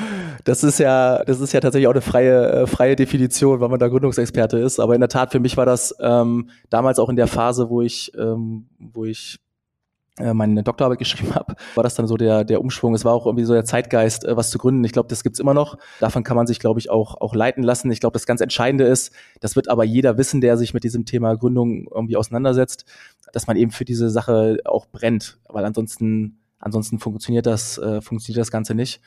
das 0.44 0.64
ist 0.64 0.79
ja, 0.79 1.22
das 1.24 1.40
ist 1.40 1.53
ja 1.53 1.61
tatsächlich 1.61 1.87
auch 1.87 1.92
eine 1.92 2.01
freie, 2.01 2.51
äh, 2.51 2.66
freie 2.66 2.96
Definition, 2.96 3.61
wann 3.61 3.70
man 3.70 3.79
da 3.79 3.88
Gründungsexperte 3.88 4.59
ist. 4.59 4.81
Aber 4.81 4.94
in 4.94 5.01
der 5.01 5.09
Tat, 5.09 5.33
für 5.33 5.40
mich 5.40 5.57
war 5.57 5.66
das 5.66 5.94
ähm, 6.01 6.51
damals 6.70 6.98
auch 6.98 7.09
in 7.09 7.16
der 7.16 7.27
Phase, 7.27 7.70
wo 7.70 7.83
ich, 7.83 8.12
ähm, 8.18 8.68
wo 8.79 9.05
ich 9.05 9.38
meine 10.19 10.63
Doktorarbeit 10.63 10.99
geschrieben 10.99 11.35
habe, 11.35 11.55
war 11.75 11.83
das 11.83 11.95
dann 11.95 12.07
so 12.07 12.17
der, 12.17 12.45
der 12.45 12.61
Umschwung. 12.61 12.95
Es 12.95 13.05
war 13.05 13.13
auch 13.13 13.27
irgendwie 13.27 13.45
so 13.45 13.53
der 13.53 13.65
Zeitgeist, 13.65 14.25
äh, 14.25 14.37
was 14.37 14.51
zu 14.51 14.59
gründen. 14.59 14.85
Ich 14.85 14.93
glaube, 14.93 15.09
das 15.09 15.23
gibt's 15.23 15.39
immer 15.39 15.55
noch. 15.55 15.79
Davon 16.01 16.25
kann 16.25 16.37
man 16.37 16.47
sich, 16.47 16.59
glaube 16.59 16.81
ich, 16.81 16.91
auch, 16.91 17.21
auch 17.21 17.35
leiten 17.35 17.63
lassen. 17.63 17.91
Ich 17.91 18.01
glaube, 18.01 18.15
das 18.15 18.27
ganz 18.27 18.41
Entscheidende 18.41 18.85
ist, 18.85 19.13
das 19.41 19.57
wird 19.57 19.69
aber 19.69 19.85
jeder 19.85 20.19
wissen, 20.19 20.41
der 20.41 20.57
sich 20.57 20.75
mit 20.75 20.85
diesem 20.85 21.05
Thema 21.05 21.37
Gründung 21.37 21.89
irgendwie 21.93 22.17
auseinandersetzt, 22.17 22.85
dass 23.33 23.47
man 23.47 23.57
eben 23.57 23.71
für 23.71 23.85
diese 23.85 24.11
Sache 24.11 24.59
auch 24.65 24.87
brennt. 24.87 25.39
Weil 25.49 25.65
ansonsten, 25.65 26.41
ansonsten 26.59 26.99
funktioniert 26.99 27.47
das, 27.47 27.79
äh, 27.79 28.01
funktioniert 28.01 28.41
das 28.41 28.51
Ganze 28.51 28.75
nicht. 28.75 29.01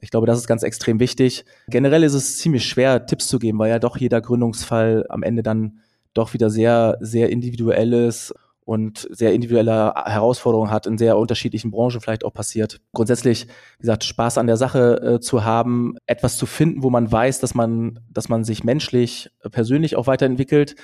Ich 0.00 0.10
glaube, 0.10 0.26
das 0.26 0.38
ist 0.38 0.48
ganz 0.48 0.62
extrem 0.62 1.00
wichtig. 1.00 1.44
Generell 1.68 2.02
ist 2.02 2.14
es 2.14 2.38
ziemlich 2.38 2.66
schwer, 2.66 3.06
Tipps 3.06 3.28
zu 3.28 3.38
geben, 3.38 3.58
weil 3.58 3.70
ja 3.70 3.78
doch 3.78 3.96
jeder 3.96 4.20
Gründungsfall 4.20 5.06
am 5.08 5.22
Ende 5.22 5.42
dann 5.42 5.80
doch 6.14 6.34
wieder 6.34 6.50
sehr, 6.50 6.98
sehr 7.00 7.30
individuell 7.30 7.92
ist 7.92 8.34
und 8.64 9.06
sehr 9.10 9.34
individuelle 9.34 9.92
Herausforderungen 9.94 10.70
hat, 10.70 10.86
in 10.86 10.96
sehr 10.96 11.18
unterschiedlichen 11.18 11.70
Branchen 11.70 12.00
vielleicht 12.00 12.24
auch 12.24 12.32
passiert. 12.32 12.80
Grundsätzlich, 12.92 13.46
wie 13.46 13.82
gesagt, 13.82 14.04
Spaß 14.04 14.38
an 14.38 14.46
der 14.46 14.56
Sache 14.56 15.16
äh, 15.16 15.20
zu 15.20 15.44
haben, 15.44 15.96
etwas 16.06 16.38
zu 16.38 16.46
finden, 16.46 16.82
wo 16.82 16.90
man 16.90 17.10
weiß, 17.10 17.40
dass 17.40 17.54
man, 17.54 18.00
dass 18.10 18.28
man 18.28 18.44
sich 18.44 18.64
menschlich, 18.64 19.30
äh, 19.42 19.50
persönlich 19.50 19.96
auch 19.96 20.06
weiterentwickelt, 20.06 20.76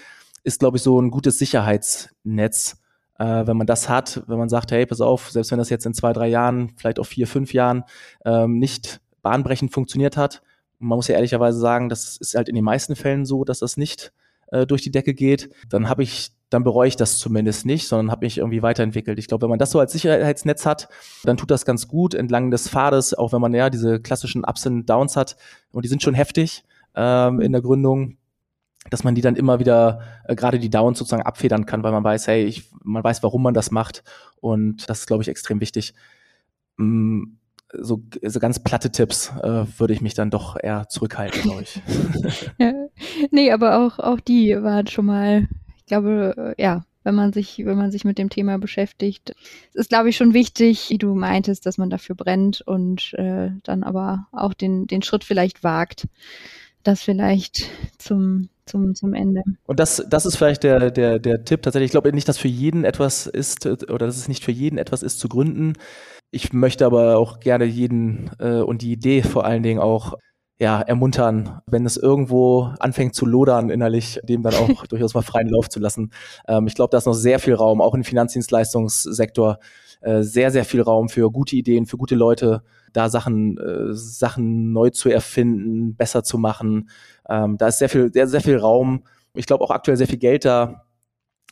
ist, 0.44 0.60
glaube 0.60 0.76
ich, 0.76 0.82
so 0.82 1.00
ein 1.00 1.10
gutes 1.10 1.38
Sicherheitsnetz. 1.38 2.82
Äh, 3.18 3.46
wenn 3.46 3.56
man 3.56 3.66
das 3.66 3.88
hat, 3.88 4.22
wenn 4.26 4.38
man 4.38 4.48
sagt, 4.48 4.72
hey, 4.72 4.84
pass 4.84 5.00
auf, 5.00 5.30
selbst 5.30 5.50
wenn 5.50 5.58
das 5.58 5.70
jetzt 5.70 5.86
in 5.86 5.94
zwei, 5.94 6.12
drei 6.12 6.28
Jahren, 6.28 6.72
vielleicht 6.76 6.98
auch 6.98 7.06
vier, 7.06 7.26
fünf 7.26 7.54
Jahren 7.54 7.84
ähm, 8.24 8.58
nicht 8.58 9.00
bahnbrechend 9.22 9.72
funktioniert 9.72 10.16
hat, 10.16 10.42
man 10.78 10.96
muss 10.96 11.08
ja 11.08 11.14
ehrlicherweise 11.14 11.58
sagen, 11.58 11.88
das 11.88 12.16
ist 12.16 12.34
halt 12.34 12.48
in 12.48 12.54
den 12.54 12.64
meisten 12.64 12.96
Fällen 12.96 13.26
so, 13.26 13.44
dass 13.44 13.58
das 13.58 13.76
nicht 13.76 14.12
äh, 14.50 14.66
durch 14.66 14.82
die 14.82 14.90
Decke 14.90 15.14
geht, 15.14 15.50
dann 15.68 15.88
habe 15.88 16.02
ich 16.02 16.32
dann 16.50 16.64
bereue 16.64 16.88
ich 16.88 16.96
das 16.96 17.18
zumindest 17.18 17.64
nicht, 17.64 17.86
sondern 17.86 18.10
habe 18.10 18.26
mich 18.26 18.38
irgendwie 18.38 18.62
weiterentwickelt. 18.62 19.18
Ich 19.18 19.28
glaube, 19.28 19.42
wenn 19.42 19.50
man 19.50 19.58
das 19.58 19.70
so 19.70 19.78
als 19.78 19.92
Sicherheitsnetz 19.92 20.66
hat, 20.66 20.88
dann 21.24 21.36
tut 21.36 21.50
das 21.50 21.64
ganz 21.64 21.88
gut 21.88 22.12
entlang 22.12 22.50
des 22.50 22.68
Pfades, 22.68 23.14
auch 23.14 23.32
wenn 23.32 23.40
man 23.40 23.54
ja 23.54 23.70
diese 23.70 24.00
klassischen 24.00 24.44
Ups 24.44 24.66
und 24.66 24.86
Downs 24.86 25.16
hat 25.16 25.36
und 25.72 25.84
die 25.84 25.88
sind 25.88 26.02
schon 26.02 26.14
heftig 26.14 26.64
ähm, 26.94 27.40
in 27.40 27.52
der 27.52 27.62
Gründung, 27.62 28.16
dass 28.90 29.04
man 29.04 29.14
die 29.14 29.20
dann 29.20 29.36
immer 29.36 29.60
wieder 29.60 30.00
äh, 30.24 30.34
gerade 30.34 30.58
die 30.58 30.70
Downs 30.70 30.98
sozusagen 30.98 31.22
abfedern 31.22 31.66
kann, 31.66 31.82
weil 31.82 31.92
man 31.92 32.04
weiß, 32.04 32.26
hey, 32.26 32.44
ich, 32.44 32.70
man 32.82 33.04
weiß, 33.04 33.22
warum 33.22 33.42
man 33.42 33.54
das 33.54 33.70
macht 33.70 34.02
und 34.40 34.88
das 34.88 35.00
ist, 35.00 35.06
glaube 35.06 35.22
ich, 35.22 35.28
extrem 35.28 35.60
wichtig. 35.60 35.94
Mm, 36.76 37.24
so, 37.72 38.02
so 38.22 38.40
ganz 38.40 38.58
platte 38.58 38.90
Tipps 38.90 39.32
äh, 39.42 39.64
würde 39.78 39.94
ich 39.94 40.00
mich 40.00 40.14
dann 40.14 40.30
doch 40.30 40.56
eher 40.60 40.88
zurückhalten, 40.88 41.42
glaube 41.42 41.62
ich. 41.62 41.80
ja. 42.58 42.72
Nee, 43.30 43.52
aber 43.52 43.78
auch, 43.78 43.98
auch 43.98 44.20
die 44.20 44.56
waren 44.60 44.86
schon 44.86 45.06
mal, 45.06 45.48
glaube, 45.90 46.54
äh, 46.56 46.62
ja, 46.62 46.84
wenn 47.04 47.14
man 47.14 47.32
sich, 47.32 47.58
wenn 47.64 47.76
man 47.76 47.90
sich 47.90 48.04
mit 48.04 48.18
dem 48.18 48.30
Thema 48.30 48.58
beschäftigt. 48.58 49.34
Es 49.70 49.82
ist, 49.82 49.90
glaube 49.90 50.08
ich, 50.08 50.16
schon 50.16 50.34
wichtig, 50.34 50.90
wie 50.90 50.98
du 50.98 51.14
meintest, 51.14 51.66
dass 51.66 51.78
man 51.78 51.90
dafür 51.90 52.14
brennt 52.14 52.60
und 52.62 53.14
äh, 53.14 53.50
dann 53.62 53.82
aber 53.82 54.26
auch 54.32 54.54
den, 54.54 54.86
den 54.86 55.02
Schritt 55.02 55.24
vielleicht 55.24 55.64
wagt, 55.64 56.08
das 56.82 57.02
vielleicht 57.02 57.68
zum, 57.98 58.48
zum, 58.66 58.94
zum 58.94 59.14
Ende. 59.14 59.42
Und 59.66 59.80
das, 59.80 60.04
das 60.08 60.26
ist 60.26 60.36
vielleicht 60.36 60.62
der, 60.62 60.90
der, 60.90 61.18
der 61.18 61.44
Tipp 61.44 61.62
tatsächlich. 61.62 61.88
Ich 61.88 61.92
glaube 61.92 62.12
nicht, 62.12 62.28
dass 62.28 62.38
für 62.38 62.48
jeden 62.48 62.84
etwas 62.84 63.26
ist 63.26 63.66
oder 63.66 64.06
dass 64.06 64.16
es 64.16 64.28
nicht 64.28 64.44
für 64.44 64.52
jeden 64.52 64.78
etwas 64.78 65.02
ist 65.02 65.18
zu 65.18 65.28
gründen. 65.28 65.74
Ich 66.30 66.52
möchte 66.52 66.86
aber 66.86 67.18
auch 67.18 67.40
gerne 67.40 67.64
jeden 67.64 68.30
äh, 68.38 68.60
und 68.60 68.82
die 68.82 68.92
Idee 68.92 69.22
vor 69.22 69.44
allen 69.44 69.62
Dingen 69.62 69.80
auch 69.80 70.14
ja, 70.60 70.82
ermuntern, 70.82 71.62
wenn 71.66 71.86
es 71.86 71.96
irgendwo 71.96 72.70
anfängt 72.78 73.14
zu 73.14 73.24
lodern 73.24 73.70
innerlich, 73.70 74.20
dem 74.22 74.42
dann 74.42 74.54
auch 74.54 74.86
durchaus 74.88 75.14
mal 75.14 75.22
freien 75.22 75.48
Lauf 75.48 75.70
zu 75.70 75.80
lassen. 75.80 76.12
Ähm, 76.46 76.66
ich 76.66 76.74
glaube, 76.74 76.90
da 76.90 76.98
ist 76.98 77.06
noch 77.06 77.14
sehr 77.14 77.38
viel 77.38 77.54
Raum, 77.54 77.80
auch 77.80 77.94
im 77.94 78.04
Finanzdienstleistungssektor, 78.04 79.58
äh, 80.02 80.22
sehr, 80.22 80.50
sehr 80.50 80.66
viel 80.66 80.82
Raum 80.82 81.08
für 81.08 81.30
gute 81.30 81.56
Ideen, 81.56 81.86
für 81.86 81.96
gute 81.96 82.14
Leute, 82.14 82.62
da 82.92 83.08
Sachen, 83.08 83.56
äh, 83.56 83.94
Sachen 83.94 84.72
neu 84.72 84.90
zu 84.90 85.08
erfinden, 85.08 85.96
besser 85.96 86.24
zu 86.24 86.36
machen. 86.36 86.90
Ähm, 87.28 87.56
da 87.56 87.68
ist 87.68 87.78
sehr 87.78 87.88
viel, 87.88 88.12
sehr, 88.12 88.26
sehr 88.28 88.42
viel 88.42 88.58
Raum. 88.58 89.04
Ich 89.32 89.46
glaube 89.46 89.64
auch 89.64 89.70
aktuell 89.70 89.96
sehr 89.96 90.08
viel 90.08 90.18
Geld 90.18 90.44
da. 90.44 90.84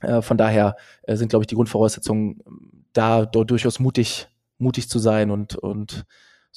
Äh, 0.03 0.21
von 0.21 0.37
daher 0.37 0.77
äh, 1.05 1.16
sind, 1.16 1.31
glaube 1.31 1.44
ich, 1.44 1.47
die 1.47 1.55
Grundvoraussetzungen 1.55 2.42
da 2.92 3.25
dort 3.25 3.51
durchaus 3.51 3.81
mutig 3.81 4.29
mutig 4.59 4.88
zu 4.88 4.99
sein 4.99 5.31
und, 5.31 5.57
und 5.57 6.05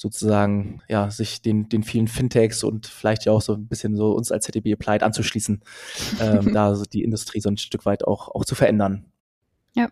sozusagen 0.02 0.82
ja, 0.90 1.12
sich 1.12 1.44
den, 1.44 1.70
den 1.70 1.84
vielen 1.84 2.08
Fintechs 2.08 2.64
und 2.64 2.88
vielleicht 2.88 3.26
ja 3.26 3.32
auch 3.32 3.42
so 3.42 3.54
ein 3.54 3.68
bisschen 3.68 3.96
so 3.96 4.14
uns 4.14 4.32
als 4.32 4.46
ZDB 4.46 4.74
Applied 4.74 5.04
anzuschließen, 5.04 5.62
ähm, 6.20 6.54
da 6.54 6.76
die 6.92 7.04
Industrie 7.04 7.40
so 7.40 7.50
ein 7.50 7.58
Stück 7.58 7.86
weit 7.86 8.06
auch, 8.06 8.30
auch 8.30 8.44
zu 8.44 8.56
verändern. 8.56 9.06
Ja, 9.76 9.90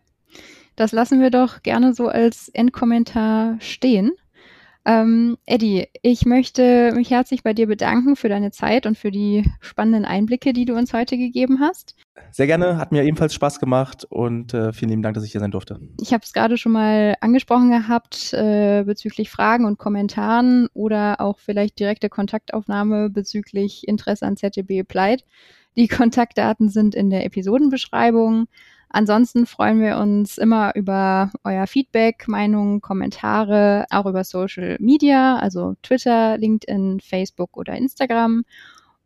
das 0.76 0.94
lassen 0.94 1.22
wir 1.22 1.30
doch 1.30 1.62
gerne 1.62 1.94
so 1.94 2.08
als 2.08 2.50
Endkommentar 2.50 3.58
stehen. 3.60 4.14
Ähm, 4.84 5.38
Eddie, 5.46 5.88
ich 6.02 6.26
möchte 6.26 6.92
mich 6.96 7.12
herzlich 7.12 7.44
bei 7.44 7.54
dir 7.54 7.68
bedanken 7.68 8.16
für 8.16 8.30
deine 8.30 8.50
Zeit 8.50 8.88
und 8.88 8.98
für 8.98 9.12
die 9.12 9.46
spannenden 9.62 10.06
Einblicke, 10.06 10.54
die 10.54 10.66
du 10.66 10.76
uns 10.76 10.92
heute 10.94 11.18
gegeben 11.18 11.60
hast. 11.60 11.96
Sehr 12.32 12.48
gerne, 12.48 12.78
hat 12.78 12.92
mir 12.92 13.04
ebenfalls 13.04 13.34
Spaß 13.34 13.60
gemacht 13.60 14.06
und 14.10 14.54
äh, 14.54 14.72
vielen 14.74 14.90
lieben 14.90 15.02
Dank, 15.02 15.16
dass 15.16 15.24
ich 15.24 15.32
hier 15.32 15.42
sein 15.42 15.52
durfte. 15.52 15.80
Ich 16.00 16.14
habe 16.14 16.24
es 16.24 16.34
gerade 16.34 16.58
schon 16.58 16.72
mal 16.72 17.16
angesprochen 17.22 17.72
gehabt 17.72 18.34
äh, 18.34 18.84
bezüglich 18.86 19.30
Fragen 19.30 19.66
und 19.66 19.78
Kommentaren 19.78 20.68
oder 20.74 21.20
auch 21.22 21.40
vielleicht 21.40 21.80
direkte 21.80 22.10
Kontaktaufnahme 22.10 23.10
bezüglich 23.10 23.88
Interesse 23.88 24.26
an 24.26 24.38
ZDB 24.38 24.82
Applied. 24.82 25.26
Die 25.76 25.88
Kontaktdaten 25.88 26.70
sind 26.70 26.96
in 26.96 27.10
der 27.10 27.26
Episodenbeschreibung. 27.26 28.48
Ansonsten 28.90 29.46
freuen 29.46 29.82
wir 29.82 29.98
uns 29.98 30.40
immer 30.40 30.74
über 30.76 31.32
euer 31.44 31.68
Feedback, 31.68 32.28
Meinungen, 32.28 32.82
Kommentare, 32.82 33.86
auch 33.92 34.08
über 34.08 34.24
Social 34.24 34.78
Media, 34.80 35.38
also 35.38 35.76
Twitter, 35.84 36.38
LinkedIn, 36.38 37.00
Facebook 37.00 37.56
oder 37.56 37.76
Instagram. 37.76 38.44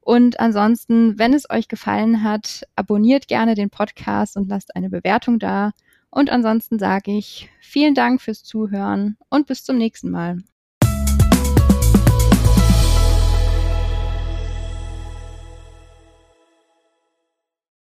Und 0.03 0.39
ansonsten, 0.41 1.17
wenn 1.17 1.33
es 1.33 1.49
euch 1.49 1.69
gefallen 1.69 2.23
hat, 2.23 2.63
abonniert 2.75 3.29
gerne 3.29 3.55
den 3.55 3.69
Podcast 3.69 4.35
und 4.35 4.49
lasst 4.49 4.75
eine 4.75 4.89
Bewertung 4.89 5.39
da. 5.39 5.71
Und 6.09 6.29
ansonsten 6.29 6.77
sage 6.77 7.11
ich 7.17 7.49
vielen 7.61 7.95
Dank 7.95 8.21
fürs 8.21 8.43
Zuhören 8.43 9.17
und 9.29 9.47
bis 9.47 9.63
zum 9.63 9.77
nächsten 9.77 10.09
Mal. 10.09 10.39